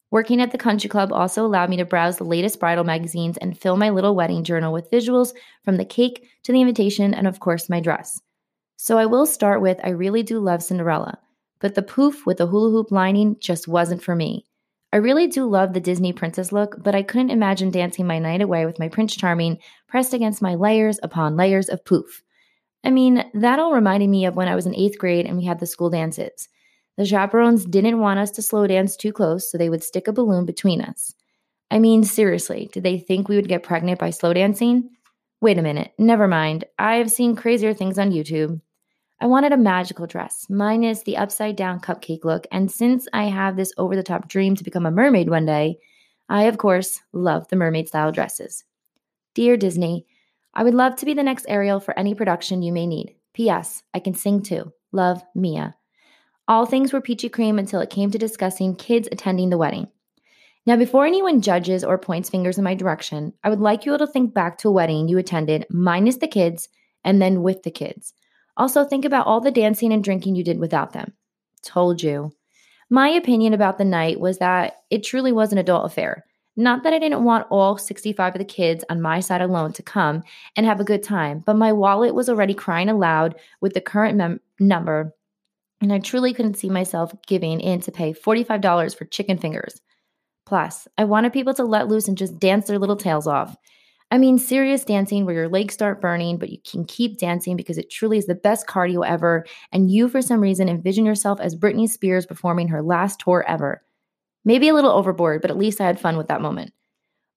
Working 0.10 0.42
at 0.42 0.52
the 0.52 0.58
country 0.58 0.90
club 0.90 1.12
also 1.12 1.46
allowed 1.46 1.70
me 1.70 1.78
to 1.78 1.86
browse 1.86 2.18
the 2.18 2.24
latest 2.24 2.60
bridal 2.60 2.86
magazines 2.86 3.38
and 3.38 3.58
fill 3.58 3.76
my 3.76 3.90
little 3.90 4.16
wedding 4.16 4.44
journal 4.44 4.72
with 4.72 4.90
visuals 4.90 5.34
from 5.66 5.76
the 5.76 5.86
cake 5.86 6.30
to 6.44 6.52
the 6.52 6.62
invitation 6.62 7.14
and, 7.14 7.28
of 7.28 7.42
course, 7.42 7.70
my 7.70 7.82
dress. 7.82 8.22
So 8.78 8.98
I 8.98 9.06
will 9.06 9.26
start 9.26 9.62
with 9.62 9.80
I 9.84 9.90
really 9.90 10.24
do 10.24 10.40
love 10.40 10.64
Cinderella, 10.64 11.18
but 11.60 11.76
the 11.76 11.82
poof 11.82 12.26
with 12.26 12.38
the 12.38 12.48
hula 12.48 12.70
hoop 12.70 12.92
lining 12.92 13.36
just 13.40 13.68
wasn't 13.68 14.02
for 14.02 14.16
me. 14.16 14.46
I 14.94 14.98
really 14.98 15.28
do 15.28 15.46
love 15.46 15.74
the 15.74 15.82
Disney 15.82 16.14
princess 16.14 16.54
look, 16.54 16.82
but 16.82 16.96
I 16.96 17.04
couldn't 17.04 17.32
imagine 17.32 17.72
dancing 17.72 18.08
my 18.08 18.20
night 18.20 18.42
away 18.42 18.66
with 18.66 18.80
my 18.80 18.88
Prince 18.88 19.16
Charming 19.16 19.58
pressed 19.88 20.14
against 20.14 20.42
my 20.42 20.56
layers 20.56 21.00
upon 21.04 21.36
layers 21.36 21.68
of 21.68 21.84
poof. 21.84 22.24
I 22.86 22.92
mean, 22.92 23.30
that 23.34 23.60
all 23.60 23.74
reminded 23.74 24.10
me 24.10 24.26
of 24.26 24.36
when 24.36 24.48
I 24.48 24.56
was 24.56 24.66
in 24.66 24.76
eighth 24.76 24.98
grade 24.98 25.26
and 25.26 25.38
we 25.38 25.44
had 25.44 25.60
the 25.60 25.66
school 25.66 25.90
dances. 25.90 26.48
The 26.98 27.06
chaperones 27.06 27.66
didn't 27.66 28.00
want 28.00 28.20
us 28.20 28.32
to 28.32 28.42
slow 28.42 28.66
dance 28.66 28.96
too 28.96 29.14
close, 29.14 29.50
so 29.50 29.58
they 29.58 29.70
would 29.70 29.84
stick 29.84 30.08
a 30.08 30.14
balloon 30.14 30.46
between 30.46 30.82
us. 30.82 31.14
I 31.70 31.80
mean, 31.80 32.04
seriously, 32.04 32.70
did 32.74 32.84
they 32.84 32.98
think 32.98 33.28
we 33.28 33.36
would 33.36 33.48
get 33.48 33.64
pregnant 33.64 34.00
by 34.00 34.10
slow 34.10 34.34
dancing? 34.34 34.90
Wait 35.40 35.60
a 35.60 35.62
minute, 35.62 35.94
never 36.00 36.28
mind. 36.28 36.66
I 36.80 36.96
have 36.96 37.12
seen 37.12 37.36
crazier 37.36 37.74
things 37.74 38.00
on 38.00 38.12
YouTube. 38.12 38.60
I 39.20 39.28
wanted 39.28 39.52
a 39.52 39.58
magical 39.58 40.08
dress, 40.08 40.48
minus 40.50 41.04
the 41.04 41.18
upside 41.18 41.56
down 41.56 41.80
cupcake 41.80 42.24
look, 42.24 42.48
and 42.52 42.72
since 42.72 43.08
I 43.14 43.26
have 43.26 43.56
this 43.56 43.74
over 43.78 43.96
the 43.96 44.04
top 44.04 44.28
dream 44.28 44.56
to 44.56 44.64
become 44.64 44.86
a 44.86 44.92
mermaid 44.92 45.30
one 45.30 45.46
day, 45.46 45.78
I, 46.30 46.44
of 46.44 46.58
course, 46.58 47.02
love 47.14 47.48
the 47.48 47.56
mermaid 47.56 47.88
style 47.88 48.12
dresses. 48.12 48.64
Dear 49.34 49.58
Disney, 49.58 50.06
I 50.54 50.64
would 50.64 50.74
love 50.74 50.96
to 50.98 51.06
be 51.06 51.14
the 51.14 51.24
next 51.24 51.46
Ariel 51.48 51.80
for 51.80 51.98
any 51.98 52.16
production 52.16 52.64
you 52.64 52.74
may 52.74 52.88
need. 52.88 53.16
P.S. 53.34 53.84
I 53.94 54.00
can 54.00 54.16
sing 54.16 54.42
too. 54.42 54.74
Love, 54.92 55.24
Mia. 55.36 55.77
All 56.48 56.66
things 56.66 56.94
were 56.94 57.02
peachy 57.02 57.28
cream 57.28 57.60
until 57.60 57.82
it 57.82 57.90
came 57.90 58.10
to 58.12 58.18
discussing 58.18 58.76
kids 58.76 59.10
attending 59.12 59.50
the 59.50 59.58
wedding. 59.58 59.88
Now, 60.66 60.76
before 60.76 61.06
anyone 61.06 61.42
judges 61.42 61.84
or 61.84 61.98
points 61.98 62.30
fingers 62.30 62.58
in 62.58 62.64
my 62.64 62.74
direction, 62.74 63.34
I 63.44 63.50
would 63.50 63.60
like 63.60 63.86
you 63.86 63.92
all 63.92 63.98
to 63.98 64.08
think 64.08 64.34
back 64.34 64.58
to 64.60 64.70
a 64.70 64.72
wedding 64.72 65.08
you 65.08 65.18
attended 65.18 65.66
minus 65.70 66.18
the 66.18 66.28
kids 66.28 66.70
and 67.04 67.22
then 67.22 67.42
with 67.42 67.64
the 67.64 67.72
kids. 67.72 68.14
Also, 68.58 68.84
think 68.84 69.06
about 69.06 69.28
all 69.28 69.40
the 69.40 69.52
dancing 69.52 69.94
and 69.94 70.04
drinking 70.04 70.36
you 70.36 70.44
did 70.44 70.60
without 70.60 70.94
them. 70.94 71.14
Told 71.64 72.02
you. 72.02 72.32
My 72.90 73.10
opinion 73.10 73.54
about 73.54 73.78
the 73.78 73.86
night 73.86 74.20
was 74.20 74.38
that 74.38 74.78
it 74.90 75.04
truly 75.04 75.32
was 75.32 75.52
an 75.52 75.58
adult 75.58 75.86
affair. 75.86 76.26
Not 76.56 76.84
that 76.84 76.94
I 76.94 77.00
didn't 77.00 77.24
want 77.24 77.48
all 77.52 77.78
65 77.78 78.36
of 78.36 78.40
the 78.40 78.46
kids 78.46 78.84
on 78.90 79.02
my 79.02 79.20
side 79.20 79.42
alone 79.42 79.74
to 79.74 79.84
come 79.84 80.24
and 80.56 80.66
have 80.66 80.80
a 80.80 80.86
good 80.86 81.04
time, 81.04 81.44
but 81.46 81.56
my 81.56 81.72
wallet 81.72 82.16
was 82.16 82.30
already 82.30 82.54
crying 82.54 82.90
aloud 82.90 83.36
with 83.62 83.74
the 83.74 83.82
current 83.82 84.18
mem- 84.18 84.40
number, 84.60 85.14
and 85.82 85.94
I 85.94 86.00
truly 86.00 86.34
couldn't 86.34 86.58
see 86.58 86.70
myself 86.70 87.14
giving 87.28 87.60
in 87.60 87.82
to 87.82 87.92
pay 87.92 88.14
$45 88.14 88.98
for 88.98 89.06
chicken 89.06 89.38
fingers. 89.38 89.80
Plus, 90.46 90.88
I 90.98 91.04
wanted 91.04 91.34
people 91.34 91.54
to 91.56 91.64
let 91.64 91.88
loose 91.88 92.08
and 92.08 92.18
just 92.18 92.40
dance 92.40 92.68
their 92.68 92.80
little 92.80 92.96
tails 92.96 93.28
off. 93.28 93.56
I 94.10 94.18
mean, 94.18 94.40
serious 94.40 94.86
dancing 94.86 95.26
where 95.26 95.36
your 95.36 95.50
legs 95.50 95.74
start 95.74 96.00
burning, 96.00 96.38
but 96.38 96.50
you 96.50 96.60
can 96.70 96.86
keep 96.86 97.18
dancing 97.18 97.58
because 97.58 97.78
it 97.78 97.92
truly 97.92 98.18
is 98.18 98.26
the 98.26 98.36
best 98.36 98.66
cardio 98.66 99.06
ever, 99.06 99.46
and 99.74 99.92
you, 99.92 100.08
for 100.08 100.22
some 100.22 100.40
reason, 100.40 100.70
envision 100.70 101.06
yourself 101.06 101.42
as 101.42 101.58
Britney 101.58 101.90
Spears 101.90 102.26
performing 102.26 102.70
her 102.70 102.82
last 102.82 103.20
tour 103.20 103.44
ever. 103.48 103.84
Maybe 104.46 104.70
a 104.70 104.74
little 104.74 104.92
overboard, 104.92 105.42
but 105.42 105.52
at 105.52 105.58
least 105.58 105.82
I 105.82 105.86
had 105.86 106.00
fun 106.00 106.16
with 106.16 106.30
that 106.30 106.40
moment. 106.40 106.72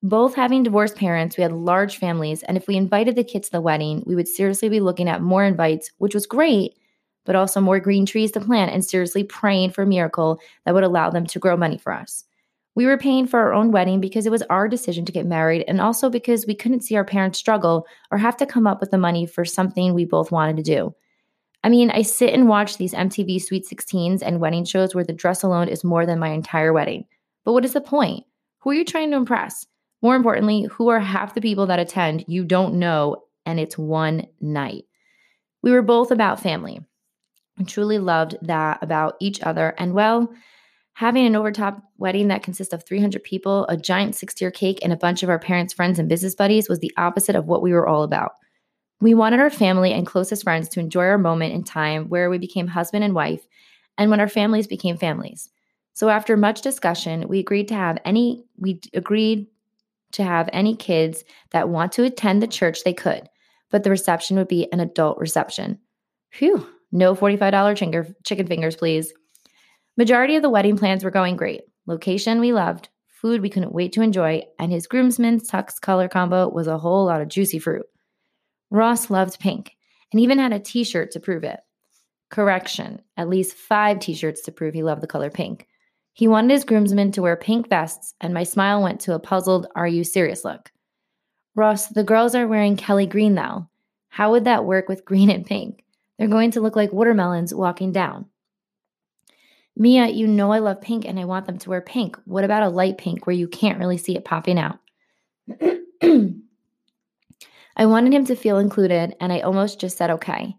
Both 0.04 0.36
having 0.36 0.62
divorced 0.62 0.94
parents, 0.94 1.36
we 1.36 1.42
had 1.42 1.52
large 1.52 1.96
families, 1.96 2.44
and 2.44 2.56
if 2.56 2.68
we 2.68 2.76
invited 2.76 3.16
the 3.16 3.24
kids 3.24 3.48
to 3.48 3.52
the 3.52 3.60
wedding, 3.60 4.04
we 4.06 4.14
would 4.14 4.28
seriously 4.28 4.68
be 4.68 4.78
looking 4.78 5.08
at 5.08 5.20
more 5.20 5.44
invites, 5.44 5.90
which 5.98 6.14
was 6.14 6.24
great, 6.24 6.74
but 7.24 7.36
also 7.36 7.60
more 7.60 7.80
green 7.80 8.06
trees 8.06 8.32
to 8.32 8.40
plant 8.40 8.72
and 8.72 8.84
seriously 8.84 9.24
praying 9.24 9.70
for 9.70 9.82
a 9.82 9.86
miracle 9.86 10.40
that 10.64 10.74
would 10.74 10.84
allow 10.84 11.10
them 11.10 11.26
to 11.26 11.38
grow 11.38 11.56
money 11.56 11.78
for 11.78 11.92
us. 11.92 12.24
We 12.76 12.86
were 12.86 12.98
paying 12.98 13.26
for 13.26 13.40
our 13.40 13.52
own 13.52 13.72
wedding 13.72 14.00
because 14.00 14.26
it 14.26 14.32
was 14.32 14.42
our 14.42 14.68
decision 14.68 15.04
to 15.04 15.12
get 15.12 15.26
married, 15.26 15.64
and 15.66 15.80
also 15.80 16.08
because 16.08 16.46
we 16.46 16.54
couldn't 16.54 16.82
see 16.82 16.96
our 16.96 17.04
parents 17.04 17.38
struggle 17.38 17.86
or 18.10 18.18
have 18.18 18.36
to 18.38 18.46
come 18.46 18.66
up 18.66 18.80
with 18.80 18.90
the 18.90 18.98
money 18.98 19.26
for 19.26 19.44
something 19.44 19.92
we 19.92 20.04
both 20.04 20.30
wanted 20.30 20.56
to 20.56 20.62
do. 20.62 20.94
I 21.62 21.68
mean, 21.68 21.90
I 21.90 22.02
sit 22.02 22.32
and 22.32 22.48
watch 22.48 22.78
these 22.78 22.94
MTV 22.94 23.42
Sweet 23.42 23.66
16s 23.66 24.22
and 24.22 24.40
wedding 24.40 24.64
shows 24.64 24.94
where 24.94 25.04
the 25.04 25.12
dress 25.12 25.42
alone 25.42 25.68
is 25.68 25.84
more 25.84 26.06
than 26.06 26.18
my 26.18 26.28
entire 26.28 26.72
wedding. 26.72 27.04
But 27.44 27.52
what 27.52 27.64
is 27.64 27.74
the 27.74 27.80
point? 27.80 28.24
Who 28.60 28.70
are 28.70 28.74
you 28.74 28.84
trying 28.84 29.10
to 29.10 29.16
impress? 29.16 29.66
More 30.00 30.16
importantly, 30.16 30.64
who 30.70 30.88
are 30.88 31.00
half 31.00 31.34
the 31.34 31.42
people 31.42 31.66
that 31.66 31.78
attend 31.78 32.24
you 32.28 32.44
don't 32.44 32.74
know, 32.74 33.24
and 33.44 33.60
it's 33.60 33.76
one 33.76 34.26
night? 34.40 34.84
We 35.62 35.72
were 35.72 35.82
both 35.82 36.10
about 36.10 36.40
family. 36.40 36.80
Truly 37.66 37.98
loved 37.98 38.36
that 38.42 38.82
about 38.82 39.16
each 39.20 39.42
other. 39.42 39.74
And 39.78 39.92
well, 39.92 40.32
having 40.94 41.26
an 41.26 41.36
overtop 41.36 41.82
wedding 41.98 42.28
that 42.28 42.42
consists 42.42 42.72
of 42.72 42.84
300 42.84 43.22
people, 43.22 43.66
a 43.68 43.76
giant 43.76 44.14
six 44.14 44.34
tier 44.34 44.50
cake, 44.50 44.78
and 44.82 44.92
a 44.92 44.96
bunch 44.96 45.22
of 45.22 45.28
our 45.28 45.38
parents' 45.38 45.72
friends 45.72 45.98
and 45.98 46.08
business 46.08 46.34
buddies 46.34 46.68
was 46.68 46.78
the 46.78 46.92
opposite 46.96 47.36
of 47.36 47.46
what 47.46 47.62
we 47.62 47.72
were 47.72 47.86
all 47.86 48.02
about. 48.02 48.32
We 49.00 49.14
wanted 49.14 49.40
our 49.40 49.50
family 49.50 49.92
and 49.92 50.06
closest 50.06 50.42
friends 50.42 50.68
to 50.70 50.80
enjoy 50.80 51.04
our 51.04 51.18
moment 51.18 51.54
in 51.54 51.64
time 51.64 52.08
where 52.08 52.28
we 52.28 52.38
became 52.38 52.66
husband 52.66 53.02
and 53.02 53.14
wife, 53.14 53.46
and 53.96 54.10
when 54.10 54.20
our 54.20 54.28
families 54.28 54.66
became 54.66 54.96
families. 54.96 55.50
So 55.94 56.08
after 56.08 56.36
much 56.36 56.62
discussion, 56.62 57.28
we 57.28 57.40
agreed 57.40 57.68
to 57.68 57.74
have 57.74 57.98
any 58.04 58.44
we 58.58 58.80
agreed 58.94 59.46
to 60.12 60.24
have 60.24 60.48
any 60.52 60.76
kids 60.76 61.24
that 61.50 61.68
want 61.68 61.92
to 61.92 62.04
attend 62.04 62.42
the 62.42 62.46
church 62.46 62.84
they 62.84 62.94
could, 62.94 63.28
but 63.70 63.84
the 63.84 63.90
reception 63.90 64.36
would 64.36 64.48
be 64.48 64.70
an 64.72 64.80
adult 64.80 65.18
reception. 65.18 65.78
Phew, 66.30 66.66
no 66.92 67.14
$45 67.14 68.14
chicken 68.24 68.46
fingers, 68.46 68.76
please. 68.76 69.12
Majority 69.96 70.36
of 70.36 70.42
the 70.42 70.50
wedding 70.50 70.76
plans 70.76 71.04
were 71.04 71.10
going 71.10 71.36
great. 71.36 71.62
Location 71.86 72.40
we 72.40 72.52
loved, 72.52 72.88
food 73.08 73.42
we 73.42 73.50
couldn't 73.50 73.74
wait 73.74 73.92
to 73.92 74.02
enjoy, 74.02 74.42
and 74.58 74.72
his 74.72 74.86
groomsmen's 74.86 75.50
tux 75.50 75.80
color 75.80 76.08
combo 76.08 76.48
was 76.48 76.66
a 76.66 76.78
whole 76.78 77.04
lot 77.06 77.20
of 77.20 77.28
juicy 77.28 77.58
fruit. 77.58 77.86
Ross 78.70 79.10
loved 79.10 79.40
pink 79.40 79.72
and 80.12 80.20
even 80.20 80.38
had 80.38 80.52
a 80.52 80.60
t 80.60 80.84
shirt 80.84 81.10
to 81.12 81.20
prove 81.20 81.44
it. 81.44 81.60
Correction, 82.30 83.02
at 83.16 83.28
least 83.28 83.56
five 83.56 83.98
t 83.98 84.14
shirts 84.14 84.42
to 84.42 84.52
prove 84.52 84.74
he 84.74 84.82
loved 84.82 85.02
the 85.02 85.06
color 85.06 85.30
pink. 85.30 85.66
He 86.12 86.28
wanted 86.28 86.50
his 86.50 86.64
groomsmen 86.64 87.12
to 87.12 87.22
wear 87.22 87.36
pink 87.36 87.68
vests, 87.68 88.14
and 88.20 88.34
my 88.34 88.42
smile 88.42 88.82
went 88.82 89.00
to 89.02 89.14
a 89.14 89.18
puzzled, 89.18 89.66
Are 89.74 89.88
you 89.88 90.04
serious 90.04 90.44
look? 90.44 90.70
Ross, 91.54 91.88
the 91.88 92.04
girls 92.04 92.34
are 92.34 92.46
wearing 92.46 92.76
Kelly 92.76 93.06
green 93.06 93.34
now. 93.34 93.68
How 94.08 94.30
would 94.30 94.44
that 94.44 94.64
work 94.64 94.88
with 94.88 95.04
green 95.04 95.30
and 95.30 95.46
pink? 95.46 95.84
They're 96.20 96.28
going 96.28 96.50
to 96.50 96.60
look 96.60 96.76
like 96.76 96.92
watermelons 96.92 97.54
walking 97.54 97.92
down. 97.92 98.26
Mia, 99.74 100.06
you 100.08 100.26
know 100.26 100.52
I 100.52 100.58
love 100.58 100.82
pink 100.82 101.06
and 101.06 101.18
I 101.18 101.24
want 101.24 101.46
them 101.46 101.56
to 101.56 101.70
wear 101.70 101.80
pink. 101.80 102.18
What 102.26 102.44
about 102.44 102.62
a 102.62 102.68
light 102.68 102.98
pink 102.98 103.26
where 103.26 103.34
you 103.34 103.48
can't 103.48 103.78
really 103.78 103.96
see 103.96 104.14
it 104.16 104.24
popping 104.26 104.58
out? 104.58 104.80
I 106.02 107.86
wanted 107.86 108.12
him 108.12 108.26
to 108.26 108.36
feel 108.36 108.58
included, 108.58 109.16
and 109.18 109.32
I 109.32 109.40
almost 109.40 109.80
just 109.80 109.96
said 109.96 110.10
okay. 110.10 110.54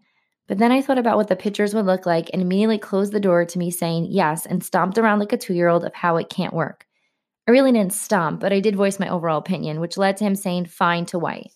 But 0.48 0.58
then 0.58 0.72
I 0.72 0.82
thought 0.82 0.98
about 0.98 1.16
what 1.16 1.28
the 1.28 1.36
pictures 1.36 1.74
would 1.74 1.86
look 1.86 2.06
like 2.06 2.30
and 2.32 2.42
immediately 2.42 2.78
closed 2.78 3.12
the 3.12 3.20
door 3.20 3.44
to 3.44 3.58
me 3.58 3.70
saying 3.70 4.08
yes 4.10 4.46
and 4.46 4.64
stomped 4.64 4.98
around 4.98 5.20
like 5.20 5.32
a 5.32 5.36
two 5.36 5.54
year 5.54 5.68
old 5.68 5.84
of 5.84 5.94
how 5.94 6.16
it 6.16 6.28
can't 6.28 6.52
work. 6.52 6.88
I 7.46 7.52
really 7.52 7.70
didn't 7.70 7.92
stomp, 7.92 8.40
but 8.40 8.52
I 8.52 8.58
did 8.58 8.74
voice 8.74 8.98
my 8.98 9.08
overall 9.08 9.38
opinion, 9.38 9.78
which 9.78 9.96
led 9.96 10.16
to 10.16 10.24
him 10.24 10.34
saying 10.34 10.64
fine 10.66 11.06
to 11.06 11.20
white. 11.20 11.52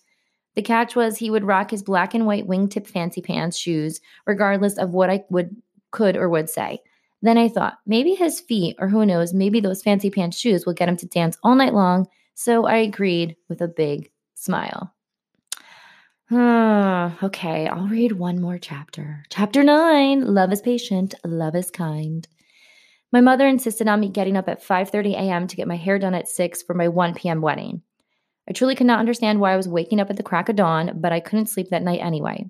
The 0.57 0.63
catch 0.63 0.95
was 0.95 1.19
he 1.19 1.29
would 1.29 1.43
rock 1.43 1.69
his 1.69 1.83
black 1.83 2.15
and 2.15 2.25
white 2.25 2.47
wingtip 2.47 2.87
fancy 2.87 3.21
pants 3.21 3.59
shoes, 3.59 4.01
regardless 4.25 4.79
of 4.79 4.89
what 4.89 5.11
I 5.11 5.23
would 5.29 5.55
could 5.91 6.17
or 6.17 6.29
would 6.29 6.49
say. 6.49 6.79
Then 7.21 7.37
I 7.37 7.47
thought 7.47 7.77
maybe 7.85 8.15
his 8.15 8.39
feet, 8.39 8.75
or 8.79 8.87
who 8.87 9.05
knows, 9.05 9.35
maybe 9.35 9.59
those 9.59 9.83
fancy 9.83 10.09
pants 10.09 10.35
shoes 10.35 10.65
will 10.65 10.73
get 10.73 10.89
him 10.89 10.97
to 10.97 11.05
dance 11.05 11.37
all 11.43 11.53
night 11.53 11.75
long. 11.75 12.07
So 12.33 12.65
I 12.65 12.77
agreed 12.77 13.35
with 13.47 13.61
a 13.61 13.67
big 13.67 14.09
smile. 14.33 14.95
okay, 16.33 17.67
I'll 17.67 17.87
read 17.87 18.13
one 18.13 18.41
more 18.41 18.57
chapter. 18.57 19.25
Chapter 19.29 19.63
nine 19.63 20.33
Love 20.33 20.51
is 20.51 20.61
patient, 20.61 21.13
love 21.23 21.55
is 21.55 21.69
kind. 21.69 22.27
My 23.11 23.21
mother 23.21 23.47
insisted 23.47 23.87
on 23.87 23.99
me 23.99 24.09
getting 24.09 24.35
up 24.35 24.49
at 24.49 24.63
5:30 24.63 25.13
a.m. 25.13 25.45
to 25.45 25.55
get 25.55 25.67
my 25.67 25.77
hair 25.77 25.99
done 25.99 26.15
at 26.15 26.27
6 26.27 26.63
for 26.63 26.73
my 26.73 26.87
1 26.87 27.13
p.m. 27.13 27.41
wedding. 27.41 27.83
I 28.49 28.53
truly 28.53 28.75
could 28.75 28.87
not 28.87 28.99
understand 28.99 29.39
why 29.39 29.53
I 29.53 29.57
was 29.57 29.67
waking 29.67 29.99
up 29.99 30.09
at 30.09 30.17
the 30.17 30.23
crack 30.23 30.49
of 30.49 30.55
dawn, 30.55 30.93
but 30.95 31.11
I 31.11 31.19
couldn't 31.19 31.47
sleep 31.47 31.69
that 31.69 31.83
night 31.83 31.99
anyway. 32.01 32.49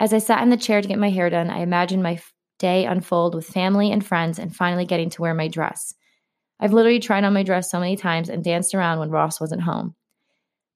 As 0.00 0.12
I 0.12 0.18
sat 0.18 0.42
in 0.42 0.50
the 0.50 0.56
chair 0.56 0.80
to 0.80 0.88
get 0.88 0.98
my 0.98 1.10
hair 1.10 1.28
done, 1.28 1.50
I 1.50 1.60
imagined 1.60 2.02
my 2.02 2.20
day 2.58 2.86
unfold 2.86 3.34
with 3.34 3.46
family 3.46 3.92
and 3.92 4.04
friends 4.04 4.38
and 4.38 4.54
finally 4.54 4.84
getting 4.84 5.10
to 5.10 5.22
wear 5.22 5.34
my 5.34 5.48
dress. 5.48 5.94
I've 6.60 6.72
literally 6.72 7.00
tried 7.00 7.24
on 7.24 7.34
my 7.34 7.42
dress 7.42 7.70
so 7.70 7.78
many 7.78 7.96
times 7.96 8.28
and 8.28 8.42
danced 8.42 8.74
around 8.74 8.98
when 8.98 9.10
Ross 9.10 9.40
wasn't 9.40 9.62
home. 9.62 9.94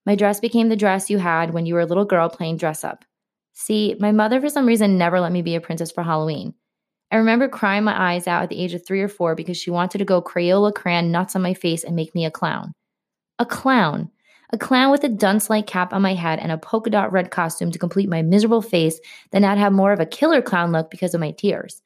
My 0.05 0.15
dress 0.15 0.41
became 0.41 0.69
the 0.69 0.77
dress 0.77 1.11
you 1.11 1.19
had 1.19 1.53
when 1.53 1.67
you 1.67 1.75
were 1.75 1.81
a 1.81 1.87
little 1.87 2.05
girl 2.05 2.29
playing 2.29 2.57
dress 2.57 2.85
up. 2.85 3.05
See, 3.55 3.97
my 3.99 4.13
mother, 4.13 4.41
for 4.41 4.49
some 4.49 4.67
reason, 4.67 4.99
never 4.99 5.21
let 5.21 5.33
me 5.33 5.43
be 5.43 5.55
a 5.55 5.61
princess 5.61 5.91
for 5.91 6.03
Halloween. 6.03 6.55
I 7.11 7.17
remember 7.17 7.49
crying 7.49 7.85
my 7.85 8.15
eyes 8.15 8.27
out 8.27 8.43
at 8.43 8.49
the 8.49 8.59
age 8.59 8.75
of 8.75 8.87
three 8.87 9.03
or 9.03 9.09
four 9.09 9.35
because 9.35 9.57
she 9.57 9.71
wanted 9.71 9.99
to 9.99 10.05
go 10.05 10.23
Crayola 10.23 10.75
crayon 10.75 11.13
nuts 11.13 11.37
on 11.37 11.43
my 11.43 11.55
face 11.55 11.85
and 11.85 11.95
make 11.95 12.15
me 12.15 12.25
a 12.25 12.31
clown. 12.31 12.73
A 13.39 13.47
clown. 13.47 14.11
A 14.51 14.59
clown 14.59 14.91
with 14.91 15.03
a 15.05 15.09
dunce 15.09 15.49
like 15.49 15.67
cap 15.67 15.95
on 15.95 16.03
my 16.03 16.15
head 16.15 16.39
and 16.39 16.53
a 16.53 16.59
polka 16.59 16.91
dot 16.91 17.11
red 17.13 17.31
costume 17.31 17.71
to 17.71 17.79
complete 17.79 18.09
my 18.09 18.21
miserable 18.21 18.61
face, 18.61 19.01
then 19.31 19.45
I'd 19.45 19.59
have 19.59 19.73
more 19.73 19.93
of 19.93 20.01
a 20.01 20.07
killer 20.07 20.43
clown 20.43 20.73
look 20.73 20.91
because 20.91 21.15
of 21.15 21.21
my 21.21 21.31
tears. 21.31 21.81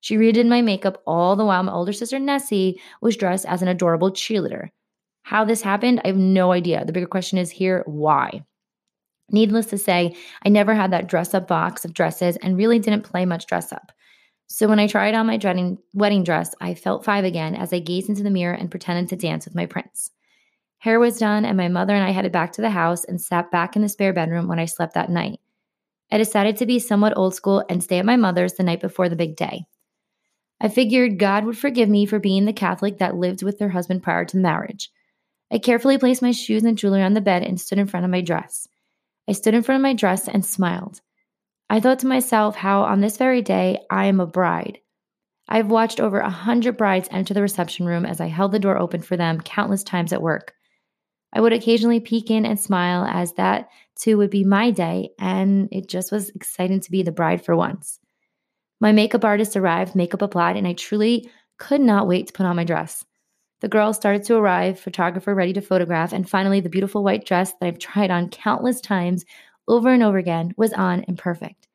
She 0.00 0.16
redid 0.16 0.46
my 0.46 0.62
makeup 0.62 1.02
all 1.06 1.36
the 1.36 1.44
while 1.44 1.62
my 1.62 1.72
older 1.72 1.92
sister 1.92 2.18
Nessie 2.18 2.80
was 3.00 3.16
dressed 3.16 3.44
as 3.44 3.60
an 3.60 3.68
adorable 3.68 4.10
cheerleader. 4.12 4.70
How 5.22 5.44
this 5.44 5.60
happened, 5.60 6.00
I 6.04 6.08
have 6.08 6.16
no 6.16 6.52
idea. 6.52 6.84
The 6.84 6.92
bigger 6.92 7.06
question 7.06 7.38
is 7.38 7.50
here 7.50 7.82
why? 7.86 8.44
Needless 9.30 9.66
to 9.66 9.78
say, 9.78 10.14
I 10.44 10.48
never 10.48 10.74
had 10.74 10.92
that 10.92 11.08
dress 11.08 11.34
up 11.34 11.48
box 11.48 11.84
of 11.84 11.92
dresses 11.92 12.36
and 12.36 12.56
really 12.56 12.78
didn't 12.78 13.02
play 13.02 13.26
much 13.26 13.46
dress 13.46 13.72
up. 13.72 13.90
So 14.46 14.68
when 14.68 14.78
I 14.78 14.86
tried 14.86 15.14
on 15.14 15.26
my 15.26 15.38
wedding, 15.42 15.78
wedding 15.92 16.22
dress, 16.22 16.54
I 16.60 16.74
felt 16.74 17.04
five 17.04 17.24
again 17.24 17.56
as 17.56 17.72
I 17.72 17.80
gazed 17.80 18.08
into 18.08 18.22
the 18.22 18.30
mirror 18.30 18.54
and 18.54 18.70
pretended 18.70 19.08
to 19.08 19.16
dance 19.16 19.44
with 19.44 19.56
my 19.56 19.66
prince. 19.66 20.12
Hair 20.78 21.00
was 21.00 21.18
done, 21.18 21.44
and 21.44 21.56
my 21.56 21.68
mother 21.68 21.94
and 21.94 22.04
I 22.04 22.10
headed 22.10 22.32
back 22.32 22.52
to 22.52 22.62
the 22.62 22.70
house 22.70 23.04
and 23.04 23.20
sat 23.20 23.50
back 23.50 23.76
in 23.76 23.82
the 23.82 23.88
spare 23.88 24.12
bedroom 24.12 24.46
when 24.46 24.58
I 24.58 24.66
slept 24.66 24.94
that 24.94 25.10
night. 25.10 25.40
I 26.12 26.18
decided 26.18 26.56
to 26.58 26.66
be 26.66 26.78
somewhat 26.78 27.16
old 27.16 27.34
school 27.34 27.64
and 27.68 27.82
stay 27.82 27.98
at 27.98 28.04
my 28.04 28.16
mother's 28.16 28.54
the 28.54 28.62
night 28.62 28.80
before 28.80 29.08
the 29.08 29.16
big 29.16 29.36
day. 29.36 29.66
I 30.60 30.68
figured 30.68 31.18
God 31.18 31.44
would 31.44 31.58
forgive 31.58 31.88
me 31.88 32.06
for 32.06 32.18
being 32.18 32.44
the 32.44 32.52
Catholic 32.52 32.98
that 32.98 33.16
lived 33.16 33.42
with 33.42 33.58
her 33.60 33.70
husband 33.70 34.02
prior 34.02 34.24
to 34.26 34.36
marriage. 34.36 34.90
I 35.50 35.58
carefully 35.58 35.98
placed 35.98 36.22
my 36.22 36.30
shoes 36.30 36.64
and 36.64 36.78
jewelry 36.78 37.02
on 37.02 37.14
the 37.14 37.20
bed 37.20 37.42
and 37.42 37.60
stood 37.60 37.78
in 37.78 37.86
front 37.86 38.04
of 38.04 38.10
my 38.10 38.20
dress. 38.20 38.68
I 39.28 39.32
stood 39.32 39.54
in 39.54 39.62
front 39.62 39.80
of 39.80 39.82
my 39.82 39.92
dress 39.92 40.28
and 40.28 40.44
smiled. 40.44 41.00
I 41.68 41.80
thought 41.80 41.98
to 42.00 42.06
myself 42.06 42.56
how 42.56 42.82
on 42.82 43.00
this 43.00 43.16
very 43.16 43.42
day 43.42 43.80
I 43.90 44.06
am 44.06 44.20
a 44.20 44.26
bride. 44.26 44.78
I've 45.48 45.70
watched 45.70 46.00
over 46.00 46.20
a 46.20 46.30
hundred 46.30 46.76
brides 46.76 47.08
enter 47.10 47.34
the 47.34 47.42
reception 47.42 47.86
room 47.86 48.06
as 48.06 48.20
I 48.20 48.26
held 48.26 48.52
the 48.52 48.58
door 48.58 48.78
open 48.78 49.02
for 49.02 49.16
them 49.16 49.40
countless 49.40 49.84
times 49.84 50.12
at 50.12 50.22
work. 50.22 50.54
I 51.36 51.40
would 51.40 51.52
occasionally 51.52 52.00
peek 52.00 52.30
in 52.30 52.46
and 52.46 52.58
smile 52.58 53.04
as 53.04 53.34
that 53.34 53.68
too 53.94 54.16
would 54.16 54.30
be 54.30 54.42
my 54.42 54.70
day, 54.70 55.10
and 55.18 55.68
it 55.70 55.86
just 55.86 56.10
was 56.10 56.30
exciting 56.30 56.80
to 56.80 56.90
be 56.90 57.02
the 57.02 57.12
bride 57.12 57.44
for 57.44 57.54
once. 57.54 58.00
My 58.80 58.92
makeup 58.92 59.22
artist 59.22 59.54
arrived, 59.54 59.94
makeup 59.94 60.22
applied, 60.22 60.56
and 60.56 60.66
I 60.66 60.72
truly 60.72 61.30
could 61.58 61.82
not 61.82 62.08
wait 62.08 62.28
to 62.28 62.32
put 62.32 62.46
on 62.46 62.56
my 62.56 62.64
dress. 62.64 63.04
The 63.60 63.68
girls 63.68 63.96
started 63.96 64.24
to 64.24 64.36
arrive, 64.36 64.80
photographer 64.80 65.34
ready 65.34 65.52
to 65.52 65.60
photograph, 65.60 66.14
and 66.14 66.26
finally 66.26 66.60
the 66.60 66.70
beautiful 66.70 67.04
white 67.04 67.26
dress 67.26 67.52
that 67.60 67.66
I've 67.66 67.78
tried 67.78 68.10
on 68.10 68.30
countless 68.30 68.80
times 68.80 69.26
over 69.68 69.92
and 69.92 70.02
over 70.02 70.16
again 70.16 70.54
was 70.56 70.72
on 70.72 71.04
and 71.04 71.18
perfect. 71.18 71.68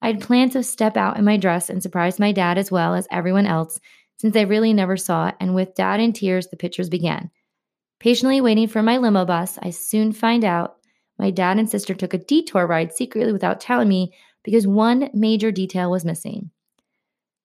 I'd 0.00 0.22
planned 0.22 0.52
to 0.52 0.62
step 0.62 0.96
out 0.96 1.18
in 1.18 1.24
my 1.26 1.36
dress 1.36 1.68
and 1.68 1.82
surprise 1.82 2.18
my 2.18 2.32
dad 2.32 2.56
as 2.56 2.70
well 2.70 2.94
as 2.94 3.06
everyone 3.10 3.44
else, 3.44 3.78
since 4.16 4.34
I 4.36 4.42
really 4.42 4.72
never 4.72 4.96
saw 4.96 5.28
it, 5.28 5.34
and 5.38 5.54
with 5.54 5.74
dad 5.74 6.00
in 6.00 6.14
tears, 6.14 6.46
the 6.46 6.56
pictures 6.56 6.88
began. 6.88 7.30
Patiently 7.98 8.40
waiting 8.40 8.68
for 8.68 8.82
my 8.82 8.98
limo 8.98 9.24
bus, 9.24 9.58
I 9.62 9.70
soon 9.70 10.12
find 10.12 10.44
out 10.44 10.76
my 11.18 11.30
dad 11.30 11.58
and 11.58 11.68
sister 11.68 11.94
took 11.94 12.12
a 12.12 12.18
detour 12.18 12.66
ride 12.66 12.92
secretly 12.92 13.32
without 13.32 13.60
telling 13.60 13.88
me 13.88 14.12
because 14.44 14.66
one 14.66 15.10
major 15.14 15.50
detail 15.50 15.90
was 15.90 16.04
missing. 16.04 16.50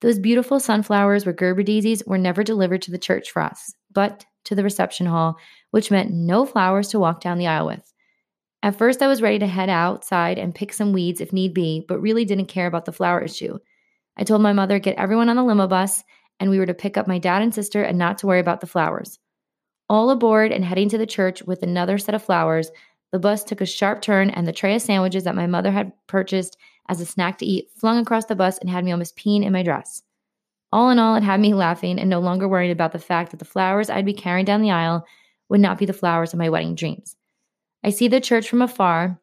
Those 0.02 0.20
beautiful 0.20 0.60
sunflowers 0.60 1.26
were 1.26 1.34
Gerber 1.34 1.64
daisies 1.64 2.04
were 2.06 2.18
never 2.18 2.44
delivered 2.44 2.82
to 2.84 2.92
the 2.92 2.98
church 2.98 3.32
for 3.32 3.42
us, 3.42 3.74
but 3.92 4.26
to 4.46 4.56
the 4.56 4.64
reception 4.64 5.06
hall, 5.06 5.38
which 5.70 5.92
meant 5.92 6.12
no 6.12 6.46
flowers 6.46 6.90
to 6.90 7.00
walk 7.00 7.22
down 7.22 7.38
the 7.38 7.48
aisle 7.48 7.68
with. 7.68 7.94
At 8.64 8.76
first, 8.76 9.02
I 9.02 9.08
was 9.08 9.22
ready 9.22 9.40
to 9.40 9.48
head 9.48 9.70
outside 9.70 10.38
and 10.38 10.54
pick 10.54 10.74
some 10.74 10.92
weeds 10.92 11.22
if 11.22 11.32
need 11.32 11.54
be, 11.54 11.86
but 11.88 12.02
really 12.02 12.26
didn't 12.26 12.46
care 12.48 12.68
about 12.68 12.86
the 12.86 12.92
flower 12.92 13.22
issue. 13.22 13.58
I 14.18 14.24
told 14.24 14.42
my 14.42 14.54
mother 14.54 14.80
get 14.80 14.98
everyone 14.98 15.30
on 15.30 15.36
the 15.36 15.44
limo 15.44 15.68
bus, 15.68 16.04
and 16.40 16.50
we 16.50 16.60
were 16.60 16.66
to 16.66 16.74
pick 16.74 16.98
up 16.98 17.08
my 17.08 17.20
dad 17.20 17.42
and 17.42 17.54
sister 17.54 17.82
and 17.84 17.98
not 17.98 18.18
to 18.20 18.28
worry 18.28 18.40
about 18.40 18.62
the 18.62 18.68
flowers. 18.68 19.18
All 19.92 20.10
aboard 20.10 20.54
and 20.54 20.64
heading 20.64 20.88
to 20.88 20.98
the 20.98 21.06
church 21.06 21.44
with 21.44 21.64
another 21.64 21.98
set 21.98 22.16
of 22.16 22.24
flowers, 22.24 22.72
the 23.12 23.20
bus 23.20 23.44
took 23.44 23.60
a 23.60 23.66
sharp 23.66 24.02
turn, 24.02 24.30
and 24.30 24.48
the 24.48 24.54
tray 24.54 24.74
of 24.74 24.82
sandwiches 24.82 25.26
that 25.26 25.36
my 25.36 25.48
mother 25.48 25.70
had 25.70 25.92
purchased 26.08 26.56
as 26.88 27.02
a 27.02 27.06
snack 27.06 27.38
to 27.40 27.46
eat 27.46 27.72
flung 27.76 27.98
across 27.98 28.24
the 28.24 28.34
bus 28.34 28.58
and 28.58 28.70
had 28.70 28.86
me 28.86 28.94
almost 28.94 29.18
peeing 29.18 29.44
in 29.44 29.52
my 29.52 29.64
dress. 29.64 30.04
All 30.72 30.92
in 30.92 30.98
all, 30.98 31.16
it 31.16 31.24
had 31.24 31.42
me 31.42 31.54
laughing 31.54 32.00
and 32.00 32.10
no 32.10 32.22
longer 32.22 32.48
worried 32.48 32.72
about 32.72 32.94
the 32.94 33.00
fact 33.00 33.32
that 33.32 33.40
the 33.40 33.44
flowers 33.44 33.90
I'd 33.90 34.06
be 34.06 34.14
carrying 34.14 34.46
down 34.46 34.62
the 34.62 34.72
aisle 34.72 35.06
would 35.50 35.60
not 35.60 35.78
be 35.78 35.86
the 35.86 35.92
flowers 35.92 36.32
of 36.32 36.40
my 36.40 36.48
wedding 36.48 36.74
dreams. 36.74 37.18
I 37.84 37.90
see 37.90 38.08
the 38.08 38.22
church 38.22 38.48
from 38.48 38.62
afar, 38.62 39.20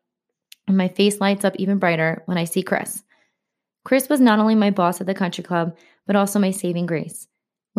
and 0.67 0.77
my 0.77 0.89
face 0.89 1.19
lights 1.19 1.47
up 1.47 1.57
even 1.57 1.79
brighter 1.79 2.25
when 2.27 2.37
I 2.37 2.45
see 2.45 2.63
Chris. 2.63 3.03
Chris 3.87 4.11
was 4.11 4.21
not 4.21 4.39
only 4.39 4.55
my 4.55 4.69
boss 4.69 5.01
at 5.01 5.07
the 5.07 5.15
country 5.15 5.43
club, 5.43 5.79
but 6.07 6.15
also 6.15 6.39
my 6.39 6.51
saving 6.51 6.85
grace. 6.85 7.27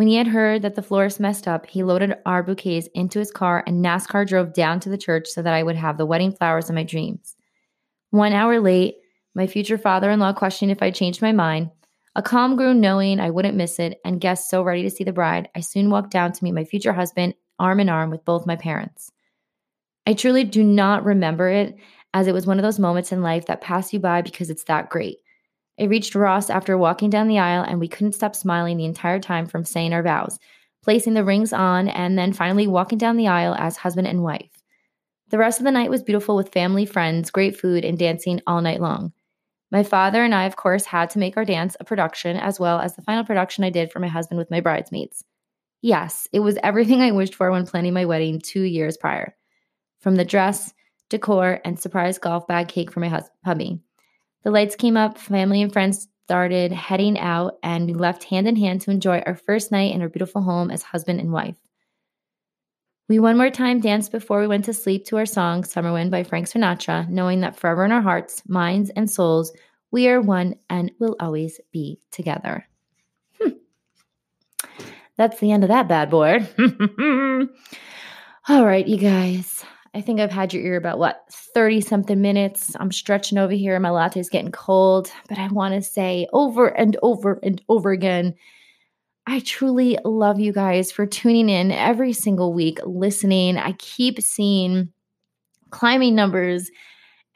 When 0.00 0.08
he 0.08 0.16
had 0.16 0.28
heard 0.28 0.62
that 0.62 0.76
the 0.76 0.82
florist 0.82 1.20
messed 1.20 1.46
up, 1.46 1.66
he 1.66 1.82
loaded 1.82 2.14
our 2.24 2.42
bouquets 2.42 2.88
into 2.94 3.18
his 3.18 3.30
car 3.30 3.62
and 3.66 3.84
NASCAR 3.84 4.26
drove 4.26 4.54
down 4.54 4.80
to 4.80 4.88
the 4.88 4.96
church 4.96 5.28
so 5.28 5.42
that 5.42 5.52
I 5.52 5.62
would 5.62 5.76
have 5.76 5.98
the 5.98 6.06
wedding 6.06 6.32
flowers 6.32 6.70
of 6.70 6.74
my 6.74 6.84
dreams. 6.84 7.36
One 8.08 8.32
hour 8.32 8.60
late, 8.60 8.94
my 9.34 9.46
future 9.46 9.76
father 9.76 10.10
in 10.10 10.18
law 10.18 10.32
questioned 10.32 10.70
if 10.70 10.82
I 10.82 10.90
changed 10.90 11.20
my 11.20 11.32
mind. 11.32 11.70
A 12.16 12.22
calm 12.22 12.56
grew 12.56 12.72
knowing 12.72 13.20
I 13.20 13.28
wouldn't 13.28 13.58
miss 13.58 13.78
it, 13.78 14.00
and 14.02 14.22
guests 14.22 14.48
so 14.48 14.62
ready 14.62 14.82
to 14.84 14.90
see 14.90 15.04
the 15.04 15.12
bride, 15.12 15.50
I 15.54 15.60
soon 15.60 15.90
walked 15.90 16.12
down 16.12 16.32
to 16.32 16.44
meet 16.44 16.52
my 16.52 16.64
future 16.64 16.94
husband, 16.94 17.34
arm 17.58 17.78
in 17.78 17.90
arm 17.90 18.08
with 18.08 18.24
both 18.24 18.46
my 18.46 18.56
parents. 18.56 19.12
I 20.06 20.14
truly 20.14 20.44
do 20.44 20.64
not 20.64 21.04
remember 21.04 21.50
it, 21.50 21.76
as 22.14 22.26
it 22.26 22.32
was 22.32 22.46
one 22.46 22.58
of 22.58 22.62
those 22.62 22.78
moments 22.78 23.12
in 23.12 23.20
life 23.20 23.44
that 23.48 23.60
pass 23.60 23.92
you 23.92 24.00
by 24.00 24.22
because 24.22 24.48
it's 24.48 24.64
that 24.64 24.88
great. 24.88 25.18
I 25.80 25.84
reached 25.84 26.14
Ross 26.14 26.50
after 26.50 26.76
walking 26.76 27.08
down 27.08 27.26
the 27.26 27.38
aisle, 27.38 27.64
and 27.66 27.80
we 27.80 27.88
couldn't 27.88 28.12
stop 28.12 28.36
smiling 28.36 28.76
the 28.76 28.84
entire 28.84 29.18
time 29.18 29.46
from 29.46 29.64
saying 29.64 29.94
our 29.94 30.02
vows, 30.02 30.38
placing 30.82 31.14
the 31.14 31.24
rings 31.24 31.52
on, 31.52 31.88
and 31.88 32.18
then 32.18 32.34
finally 32.34 32.66
walking 32.66 32.98
down 32.98 33.16
the 33.16 33.28
aisle 33.28 33.54
as 33.54 33.78
husband 33.78 34.06
and 34.06 34.22
wife. 34.22 34.50
The 35.30 35.38
rest 35.38 35.58
of 35.58 35.64
the 35.64 35.70
night 35.70 35.90
was 35.90 36.02
beautiful 36.02 36.36
with 36.36 36.52
family, 36.52 36.84
friends, 36.84 37.30
great 37.30 37.58
food, 37.58 37.84
and 37.84 37.96
dancing 37.96 38.42
all 38.46 38.60
night 38.60 38.80
long. 38.80 39.12
My 39.70 39.82
father 39.82 40.22
and 40.22 40.34
I, 40.34 40.44
of 40.44 40.56
course, 40.56 40.84
had 40.84 41.08
to 41.10 41.18
make 41.18 41.36
our 41.36 41.44
dance 41.44 41.76
a 41.78 41.84
production 41.84 42.36
as 42.36 42.60
well 42.60 42.80
as 42.80 42.96
the 42.96 43.02
final 43.02 43.24
production 43.24 43.64
I 43.64 43.70
did 43.70 43.90
for 43.90 44.00
my 44.00 44.08
husband 44.08 44.38
with 44.38 44.50
my 44.50 44.60
bridesmaids. 44.60 45.24
Yes, 45.80 46.28
it 46.32 46.40
was 46.40 46.58
everything 46.62 47.00
I 47.00 47.12
wished 47.12 47.34
for 47.34 47.50
when 47.50 47.66
planning 47.66 47.94
my 47.94 48.04
wedding 48.04 48.40
two 48.40 48.62
years 48.62 48.98
prior. 48.98 49.34
From 50.00 50.16
the 50.16 50.24
dress, 50.24 50.74
decor, 51.08 51.60
and 51.64 51.78
surprise 51.78 52.18
golf 52.18 52.46
bag 52.46 52.68
cake 52.68 52.90
for 52.90 53.00
my 53.00 53.08
hus- 53.08 53.30
hubby. 53.44 53.80
The 54.42 54.50
lights 54.50 54.76
came 54.76 54.96
up, 54.96 55.18
family 55.18 55.60
and 55.62 55.72
friends 55.72 56.08
started 56.24 56.72
heading 56.72 57.18
out, 57.18 57.58
and 57.62 57.86
we 57.86 57.94
left 57.94 58.24
hand 58.24 58.46
in 58.48 58.56
hand 58.56 58.80
to 58.82 58.90
enjoy 58.90 59.18
our 59.26 59.34
first 59.34 59.70
night 59.72 59.92
in 59.92 60.00
our 60.00 60.08
beautiful 60.08 60.42
home 60.42 60.70
as 60.70 60.82
husband 60.82 61.20
and 61.20 61.32
wife. 61.32 61.56
We 63.08 63.18
one 63.18 63.36
more 63.36 63.50
time 63.50 63.80
danced 63.80 64.12
before 64.12 64.40
we 64.40 64.46
went 64.46 64.64
to 64.66 64.72
sleep 64.72 65.04
to 65.06 65.16
our 65.16 65.26
song 65.26 65.64
Summer 65.64 65.92
Wind 65.92 66.12
by 66.12 66.22
Frank 66.22 66.46
Sinatra, 66.46 67.08
knowing 67.08 67.40
that 67.40 67.56
forever 67.56 67.84
in 67.84 67.90
our 67.90 68.00
hearts, 68.00 68.42
minds, 68.46 68.90
and 68.90 69.10
souls, 69.10 69.52
we 69.90 70.08
are 70.08 70.20
one 70.20 70.54
and 70.70 70.92
will 71.00 71.16
always 71.18 71.60
be 71.72 71.98
together. 72.12 72.66
Hmm. 73.40 73.48
That's 75.16 75.40
the 75.40 75.50
end 75.50 75.64
of 75.64 75.68
that 75.68 75.88
bad 75.88 76.08
boy. 76.08 76.46
All 78.48 78.64
right, 78.64 78.86
you 78.86 78.96
guys. 78.96 79.64
I 79.92 80.00
think 80.00 80.20
I've 80.20 80.30
had 80.30 80.54
your 80.54 80.62
ear 80.62 80.76
about 80.76 80.98
what, 80.98 81.24
30 81.54 81.80
something 81.80 82.20
minutes. 82.20 82.76
I'm 82.78 82.92
stretching 82.92 83.38
over 83.38 83.52
here. 83.52 83.78
My 83.80 83.90
latte 83.90 84.20
is 84.20 84.28
getting 84.28 84.52
cold, 84.52 85.10
but 85.28 85.38
I 85.38 85.48
want 85.48 85.74
to 85.74 85.82
say 85.82 86.28
over 86.32 86.68
and 86.68 86.96
over 87.02 87.40
and 87.42 87.60
over 87.68 87.90
again 87.90 88.34
I 89.26 89.40
truly 89.40 89.96
love 90.04 90.40
you 90.40 90.52
guys 90.52 90.90
for 90.90 91.06
tuning 91.06 91.48
in 91.48 91.70
every 91.70 92.12
single 92.12 92.52
week, 92.52 92.80
listening. 92.84 93.58
I 93.58 93.72
keep 93.78 94.20
seeing 94.20 94.92
climbing 95.70 96.16
numbers 96.16 96.70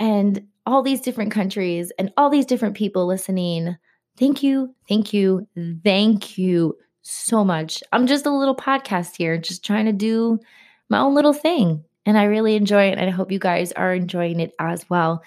and 0.01 0.45
all 0.67 0.83
these 0.83 1.01
different 1.01 1.31
countries 1.31 1.93
and 1.97 2.13
all 2.17 2.31
these 2.31 2.47
different 2.47 2.77
people 2.77 3.07
listening. 3.07 3.77
Thank 4.17 4.43
you, 4.43 4.75
thank 4.89 5.13
you, 5.13 5.47
thank 5.85 6.37
you 6.37 6.77
so 7.03 7.45
much. 7.45 7.81
I'm 7.93 8.09
just 8.09 8.27
a 8.27 8.31
little 8.31 8.57
podcast 8.57 9.17
here, 9.17 9.39
just 9.39 9.65
trying 9.65 9.85
to 9.87 9.93
do 9.93 10.41
my 10.89 10.99
own 10.99 11.15
little 11.15 11.33
thing. 11.33 11.85
And 12.07 12.19
I 12.19 12.25
really 12.25 12.57
enjoy 12.57 12.87
it. 12.91 12.99
And 12.99 13.09
I 13.09 13.13
hope 13.13 13.33
you 13.33 13.39
guys 13.39 13.73
are 13.73 13.95
enjoying 13.95 14.41
it 14.41 14.53
as 14.59 14.89
well. 14.91 15.23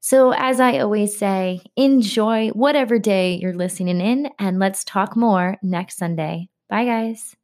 So, 0.00 0.32
as 0.32 0.60
I 0.60 0.78
always 0.80 1.16
say, 1.16 1.62
enjoy 1.76 2.50
whatever 2.50 2.98
day 2.98 3.36
you're 3.36 3.54
listening 3.54 4.00
in, 4.00 4.30
and 4.38 4.58
let's 4.58 4.84
talk 4.84 5.16
more 5.16 5.56
next 5.62 5.96
Sunday. 5.98 6.48
Bye, 6.68 6.84
guys. 6.84 7.36